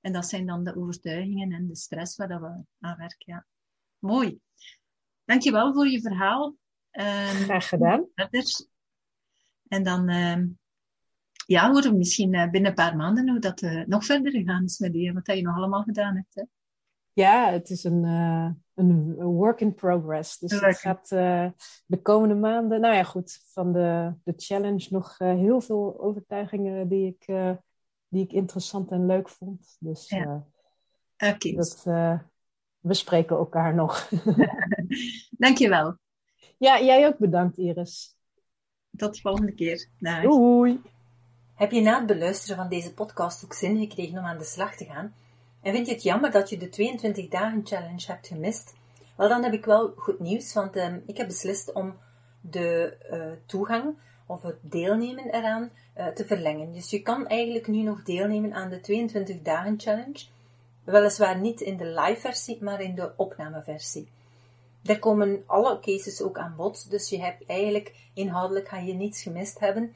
En 0.00 0.12
dat 0.12 0.26
zijn 0.26 0.46
dan 0.46 0.64
de 0.64 0.76
overtuigingen 0.76 1.52
en 1.52 1.66
de 1.66 1.76
stress 1.76 2.16
waar 2.16 2.28
dat 2.28 2.40
we 2.40 2.46
aan 2.80 2.96
werken. 2.96 3.32
Ja. 3.32 3.46
Mooi. 3.98 4.40
Dankjewel 5.24 5.72
voor 5.72 5.88
je 5.88 6.00
verhaal. 6.00 6.46
Um, 6.92 7.04
Graag 7.44 7.68
gedaan. 7.68 8.06
Verder. 8.14 8.66
En 9.68 9.82
dan 9.82 10.10
um, 10.10 10.58
ja, 11.46 11.70
horen 11.70 11.90
we 11.90 11.96
misschien 11.96 12.34
uh, 12.34 12.50
binnen 12.50 12.70
een 12.70 12.76
paar 12.76 12.96
maanden 12.96 13.28
hoe 13.28 13.38
dat 13.38 13.62
uh, 13.62 13.86
nog 13.86 14.04
verder 14.04 14.32
gegaan 14.32 14.64
is 14.64 14.78
met 14.78 14.94
je, 14.94 15.12
wat 15.12 15.26
je 15.26 15.42
nog 15.42 15.56
allemaal 15.56 15.82
gedaan 15.82 16.14
hebt. 16.14 16.34
Hè? 16.34 16.42
Ja, 17.12 17.50
het 17.50 17.70
is 17.70 17.84
een, 17.84 18.04
uh, 18.04 18.50
een 18.74 19.14
work 19.14 19.60
in 19.60 19.74
progress. 19.74 20.38
Dus 20.38 20.60
het 20.60 20.78
gaat 20.78 21.08
de 21.86 22.02
komende 22.02 22.34
maanden, 22.34 22.80
nou 22.80 22.94
ja 22.94 23.02
goed, 23.02 23.40
van 23.44 23.72
de, 23.72 24.14
de 24.24 24.32
challenge 24.36 24.86
nog 24.90 25.18
heel 25.18 25.60
veel 25.60 26.00
overtuigingen 26.00 26.88
die 26.88 27.06
ik, 27.06 27.26
die 28.08 28.24
ik 28.24 28.32
interessant 28.32 28.90
en 28.90 29.06
leuk 29.06 29.28
vond. 29.28 29.76
Dus 29.80 30.08
ja. 30.08 30.46
okay. 31.16 31.54
dat, 31.54 31.82
we 32.80 32.94
spreken 32.94 33.36
elkaar 33.36 33.74
nog. 33.74 34.08
Dankjewel. 35.44 35.96
Ja, 36.58 36.80
jij 36.80 37.06
ook 37.06 37.18
bedankt 37.18 37.56
Iris. 37.56 38.16
Tot 38.96 39.14
de 39.14 39.20
volgende 39.20 39.52
keer. 39.52 39.88
Dag. 39.98 40.22
Doei. 40.22 40.80
Heb 41.54 41.70
je 41.70 41.80
na 41.80 41.98
het 41.98 42.06
beluisteren 42.06 42.56
van 42.56 42.68
deze 42.68 42.94
podcast 42.94 43.44
ook 43.44 43.52
zin 43.52 43.78
gekregen 43.78 44.18
om 44.18 44.24
aan 44.24 44.38
de 44.38 44.44
slag 44.44 44.76
te 44.76 44.84
gaan? 44.84 45.14
En 45.62 45.72
vind 45.72 45.86
je 45.86 45.92
het 45.92 46.02
jammer 46.02 46.30
dat 46.30 46.48
je 46.48 46.56
de 46.56 46.68
22 46.68 47.28
dagen 47.28 47.66
challenge 47.66 48.04
hebt 48.06 48.26
gemist? 48.26 48.74
Wel, 49.16 49.28
dan 49.28 49.42
heb 49.42 49.52
ik 49.52 49.64
wel 49.64 49.92
goed 49.96 50.18
nieuws, 50.18 50.52
want 50.54 50.76
uh, 50.76 50.94
ik 51.06 51.16
heb 51.16 51.26
beslist 51.26 51.72
om 51.72 51.96
de 52.40 52.96
uh, 53.12 53.46
toegang 53.46 53.96
of 54.26 54.42
het 54.42 54.58
deelnemen 54.60 55.34
eraan 55.34 55.62
uh, 55.62 55.70
te 56.14 56.24
verlengen. 56.26 56.72
Dus 56.72 56.90
je 56.90 57.02
kan 57.02 57.26
eigenlijk 57.26 57.66
nu 57.66 57.82
nog 57.82 58.02
deelnemen 58.02 58.54
aan 58.54 58.68
de 58.68 58.80
22 58.80 59.42
dagen 59.42 59.80
challenge. 59.80 60.26
Weliswaar 60.84 61.38
niet 61.38 61.60
in 61.60 61.76
de 61.76 61.84
live 61.84 62.20
versie, 62.20 62.62
maar 62.62 62.80
in 62.80 62.94
de 62.94 63.12
opnameversie. 63.16 64.08
Daar 64.82 64.98
komen 64.98 65.42
alle 65.46 65.80
cases 65.80 66.22
ook 66.22 66.38
aan 66.38 66.54
bod, 66.56 66.90
dus 66.90 67.08
je 67.08 67.20
hebt 67.20 67.46
eigenlijk 67.46 67.94
inhoudelijk 68.14 68.68
ga 68.68 68.78
je 68.78 68.94
niets 68.94 69.22
gemist 69.22 69.58
hebben. 69.58 69.94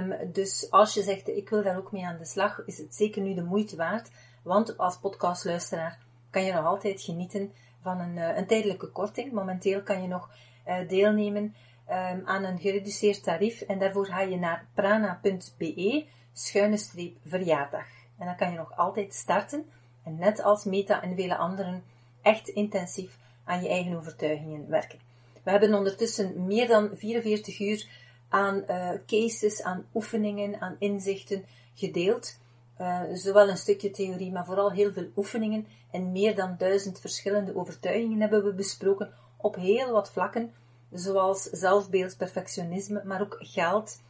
Um, 0.00 0.32
dus 0.32 0.70
als 0.70 0.94
je 0.94 1.02
zegt, 1.02 1.28
ik 1.28 1.48
wil 1.48 1.62
daar 1.62 1.76
ook 1.76 1.92
mee 1.92 2.06
aan 2.06 2.18
de 2.18 2.24
slag, 2.24 2.62
is 2.66 2.78
het 2.78 2.94
zeker 2.94 3.22
nu 3.22 3.34
de 3.34 3.42
moeite 3.42 3.76
waard. 3.76 4.10
Want 4.42 4.78
als 4.78 4.98
podcastluisteraar 4.98 5.98
kan 6.30 6.44
je 6.44 6.52
nog 6.52 6.64
altijd 6.64 7.02
genieten 7.02 7.52
van 7.80 8.00
een, 8.00 8.16
uh, 8.16 8.36
een 8.36 8.46
tijdelijke 8.46 8.86
korting. 8.86 9.32
Momenteel 9.32 9.82
kan 9.82 10.02
je 10.02 10.08
nog 10.08 10.30
uh, 10.68 10.88
deelnemen 10.88 11.54
um, 11.90 12.22
aan 12.24 12.44
een 12.44 12.58
gereduceerd 12.58 13.22
tarief. 13.22 13.60
En 13.60 13.78
daarvoor 13.78 14.06
ga 14.06 14.20
je 14.20 14.36
naar 14.36 14.66
prana.be 14.74 16.06
schuine 16.32 16.76
streep 16.76 17.16
verjaardag. 17.24 17.86
En 18.18 18.26
dan 18.26 18.36
kan 18.36 18.50
je 18.50 18.56
nog 18.56 18.76
altijd 18.76 19.14
starten. 19.14 19.70
En 20.04 20.16
net 20.18 20.42
als 20.42 20.64
Meta 20.64 21.02
en 21.02 21.14
vele 21.14 21.36
anderen 21.36 21.84
echt 22.22 22.48
intensief 22.48 23.18
aan 23.44 23.62
je 23.62 23.68
eigen 23.68 23.96
overtuigingen 23.96 24.68
werken. 24.68 24.98
We 25.42 25.50
hebben 25.50 25.74
ondertussen 25.74 26.46
meer 26.46 26.68
dan 26.68 26.90
44 26.94 27.60
uur 27.60 27.88
aan 28.28 28.64
uh, 28.68 28.90
cases, 29.06 29.62
aan 29.62 29.86
oefeningen, 29.94 30.60
aan 30.60 30.76
inzichten 30.78 31.44
gedeeld. 31.74 32.38
Uh, 32.80 33.02
zowel 33.12 33.48
een 33.48 33.56
stukje 33.56 33.90
theorie, 33.90 34.32
maar 34.32 34.44
vooral 34.44 34.72
heel 34.72 34.92
veel 34.92 35.08
oefeningen 35.16 35.66
en 35.90 36.12
meer 36.12 36.34
dan 36.34 36.54
duizend 36.58 37.00
verschillende 37.00 37.56
overtuigingen 37.56 38.20
hebben 38.20 38.44
we 38.44 38.54
besproken 38.54 39.12
op 39.36 39.54
heel 39.54 39.92
wat 39.92 40.10
vlakken, 40.10 40.52
zoals 40.98 41.42
zelfbeeld, 41.42 42.16
perfectionisme, 42.16 43.02
maar 43.04 43.20
ook 43.20 43.36
geld, 43.38 44.00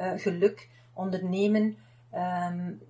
uh, 0.00 0.12
geluk, 0.16 0.68
ondernemen, 0.92 1.76
um, 2.14 2.80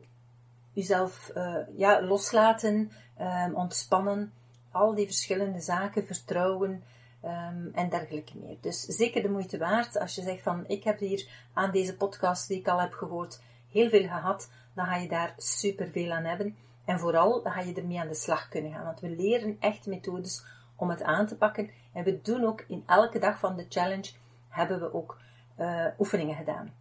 uzelf 0.75 1.31
ja, 1.77 2.03
loslaten, 2.03 2.91
um, 3.21 3.55
ontspannen, 3.55 4.33
al 4.71 4.95
die 4.95 5.07
verschillende 5.07 5.61
zaken, 5.61 6.07
vertrouwen, 6.07 6.83
um, 7.25 7.71
en 7.75 7.89
dergelijke 7.89 8.39
meer. 8.39 8.57
Dus 8.61 8.81
zeker 8.81 9.23
de 9.23 9.31
moeite 9.31 9.59
waard. 9.59 9.99
Als 9.99 10.15
je 10.15 10.23
zegt 10.23 10.43
van 10.43 10.65
ik 10.67 10.85
heb 10.85 10.99
hier 10.99 11.29
aan 11.53 11.71
deze 11.71 11.97
podcast 11.97 12.49
die 12.49 12.59
ik 12.59 12.69
al 12.69 12.81
heb 12.81 12.93
gehoord 12.93 13.41
heel 13.71 13.89
veel 13.89 14.03
gehad, 14.03 14.51
dan 14.75 14.87
ga 14.87 14.97
je 14.97 15.09
daar 15.09 15.35
super 15.37 15.91
veel 15.91 16.13
aan 16.13 16.25
hebben. 16.25 16.57
En 16.85 16.99
vooral 16.99 17.43
dan 17.43 17.53
ga 17.53 17.61
je 17.61 17.75
ermee 17.75 18.01
aan 18.01 18.09
de 18.09 18.15
slag 18.15 18.49
kunnen 18.49 18.73
gaan. 18.73 18.85
Want 18.85 19.01
we 19.01 19.09
leren 19.09 19.57
echt 19.61 19.87
methodes 19.87 20.45
om 20.77 20.91
het 20.91 21.03
aan 21.03 21.27
te 21.27 21.37
pakken. 21.37 21.71
En 21.93 22.05
we 22.05 22.21
doen 22.23 22.45
ook 22.45 22.65
in 22.69 22.83
elke 22.87 23.19
dag 23.19 23.39
van 23.39 23.57
de 23.57 23.67
challenge 23.69 24.11
hebben 24.49 24.81
we 24.81 24.95
ook 24.95 25.19
uh, 25.61 25.87
oefeningen 25.99 26.37
gedaan. 26.37 26.73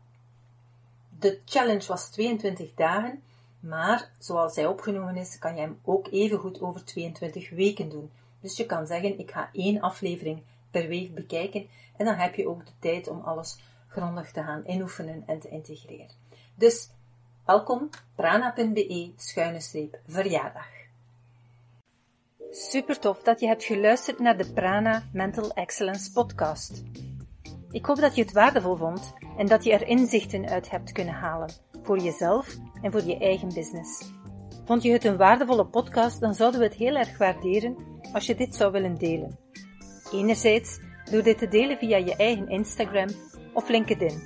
De 1.19 1.39
challenge 1.45 1.87
was 1.87 2.09
22 2.09 2.73
dagen, 2.73 3.21
maar 3.59 4.09
zoals 4.19 4.53
zij 4.53 4.65
opgenomen 4.65 5.17
is, 5.17 5.39
kan 5.39 5.55
je 5.55 5.61
hem 5.61 5.79
ook 5.83 6.07
even 6.11 6.39
goed 6.39 6.61
over 6.61 6.85
22 6.85 7.49
weken 7.49 7.89
doen. 7.89 8.11
Dus 8.39 8.57
je 8.57 8.65
kan 8.65 8.87
zeggen, 8.87 9.19
ik 9.19 9.31
ga 9.31 9.49
één 9.53 9.81
aflevering 9.81 10.41
per 10.71 10.87
week 10.87 11.13
bekijken 11.13 11.67
en 11.97 12.05
dan 12.05 12.15
heb 12.15 12.35
je 12.35 12.49
ook 12.49 12.65
de 12.65 12.71
tijd 12.79 13.07
om 13.07 13.21
alles 13.21 13.57
grondig 13.87 14.31
te 14.31 14.43
gaan 14.43 14.65
inoefenen 14.65 15.23
en 15.25 15.39
te 15.39 15.49
integreren. 15.49 16.15
Dus 16.55 16.89
welkom, 17.45 17.89
prana.be 18.15 19.11
schuine 19.15 19.59
streep 19.59 19.99
verjaardag. 20.07 20.82
Super 22.55 22.99
tof 22.99 23.21
dat 23.21 23.39
je 23.39 23.47
hebt 23.47 23.63
geluisterd 23.63 24.19
naar 24.19 24.37
de 24.37 24.51
Prana 24.53 25.03
Mental 25.13 25.51
Excellence 25.51 26.11
podcast. 26.11 26.83
Ik 27.71 27.85
hoop 27.85 27.97
dat 27.97 28.15
je 28.15 28.21
het 28.21 28.31
waardevol 28.31 28.75
vond 28.75 29.13
en 29.37 29.47
dat 29.47 29.63
je 29.63 29.71
er 29.73 29.87
inzichten 29.87 30.49
uit 30.49 30.69
hebt 30.69 30.91
kunnen 30.91 31.13
halen 31.13 31.49
voor 31.83 31.97
jezelf 31.97 32.55
en 32.81 32.91
voor 32.91 33.03
je 33.03 33.17
eigen 33.17 33.53
business. 33.53 34.11
Vond 34.65 34.83
je 34.83 34.91
het 34.91 35.03
een 35.03 35.17
waardevolle 35.17 35.65
podcast, 35.65 36.19
dan 36.19 36.33
zouden 36.33 36.59
we 36.59 36.65
het 36.65 36.75
heel 36.75 36.95
erg 36.95 37.17
waarderen 37.17 37.75
als 38.13 38.25
je 38.25 38.35
dit 38.35 38.55
zou 38.55 38.71
willen 38.71 38.97
delen. 38.97 39.39
Enerzijds 40.11 40.79
door 41.11 41.23
dit 41.23 41.37
te 41.37 41.47
delen 41.47 41.77
via 41.77 41.97
je 41.97 42.15
eigen 42.15 42.49
Instagram 42.49 43.09
of 43.53 43.69
LinkedIn. 43.69 44.21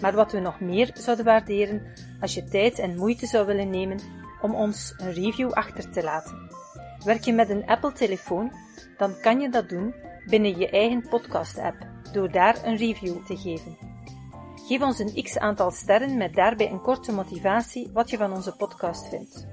Maar 0.00 0.14
wat 0.14 0.32
we 0.32 0.38
nog 0.38 0.60
meer 0.60 0.90
zouden 0.94 1.24
waarderen, 1.24 1.82
als 2.20 2.34
je 2.34 2.44
tijd 2.44 2.78
en 2.78 2.96
moeite 2.96 3.26
zou 3.26 3.46
willen 3.46 3.70
nemen 3.70 4.00
om 4.40 4.54
ons 4.54 4.94
een 4.96 5.12
review 5.12 5.52
achter 5.52 5.90
te 5.90 6.02
laten. 6.02 6.47
Werk 7.04 7.24
je 7.24 7.32
met 7.32 7.50
een 7.50 7.66
Apple-telefoon, 7.66 8.52
dan 8.96 9.20
kan 9.20 9.40
je 9.40 9.48
dat 9.48 9.68
doen 9.68 9.94
binnen 10.26 10.58
je 10.58 10.68
eigen 10.70 11.08
podcast-app 11.08 11.86
door 12.12 12.30
daar 12.30 12.64
een 12.64 12.76
review 12.76 13.26
te 13.26 13.36
geven. 13.36 13.76
Geef 14.66 14.82
ons 14.82 14.98
een 14.98 15.22
x 15.22 15.38
aantal 15.38 15.70
sterren 15.70 16.16
met 16.16 16.34
daarbij 16.34 16.70
een 16.70 16.80
korte 16.80 17.12
motivatie 17.12 17.90
wat 17.92 18.10
je 18.10 18.16
van 18.16 18.32
onze 18.32 18.56
podcast 18.56 19.08
vindt. 19.08 19.46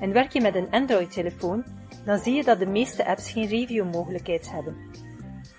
En 0.00 0.12
werk 0.12 0.32
je 0.32 0.40
met 0.40 0.54
een 0.54 0.70
Android-telefoon, 0.70 1.64
dan 2.04 2.18
zie 2.18 2.34
je 2.34 2.44
dat 2.44 2.58
de 2.58 2.66
meeste 2.66 3.06
apps 3.06 3.30
geen 3.30 3.46
review-mogelijkheid 3.46 4.50
hebben. 4.50 4.76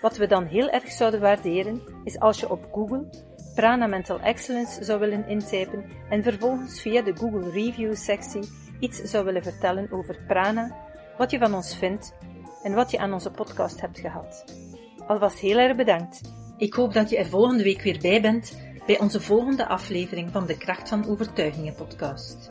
Wat 0.02 0.18
we 0.18 0.28
dan 0.28 0.46
heel 0.46 0.70
erg 0.70 0.92
zouden 0.92 1.22
waarderen, 1.22 1.82
is 2.04 2.20
als 2.20 2.40
je 2.40 2.50
op 2.50 2.68
Google 2.72 3.10
Prana 3.56 3.88
Mental 3.88 4.20
Excellence 4.20 4.84
zou 4.84 5.00
willen 5.00 5.28
intypen 5.28 5.86
en 6.10 6.24
vervolgens 6.24 6.82
via 6.82 7.02
de 7.02 7.16
Google 7.16 7.50
Review-sectie 7.50 8.50
iets 8.80 9.02
zou 9.02 9.26
willen 9.26 9.44
vertellen 9.44 9.92
over 9.92 10.20
Prana, 10.28 10.87
wat 11.18 11.32
je 11.32 11.38
van 11.38 11.54
ons 11.54 11.76
vindt 11.76 12.14
en 12.64 12.74
wat 12.74 12.92
je 12.92 12.98
aan 12.98 13.14
onze 13.14 13.32
podcast 13.32 13.82
hebt 13.82 14.00
gehad. 14.00 14.44
Alvast 15.08 15.40
heel 15.40 15.58
erg 15.58 15.76
bedankt. 15.76 16.22
Ik 16.58 16.74
hoop 16.74 16.94
dat 16.94 17.10
je 17.10 17.18
er 17.18 17.26
volgende 17.26 17.64
week 17.64 17.82
weer 17.82 18.00
bij 18.02 18.22
bent 18.22 18.58
bij 18.86 19.00
onze 19.00 19.22
volgende 19.22 19.68
aflevering 19.68 20.32
van 20.32 20.46
de 20.46 20.58
Kracht 20.58 20.90
van 20.90 21.08
Overtuigingen 21.08 21.76
podcast. 21.76 22.50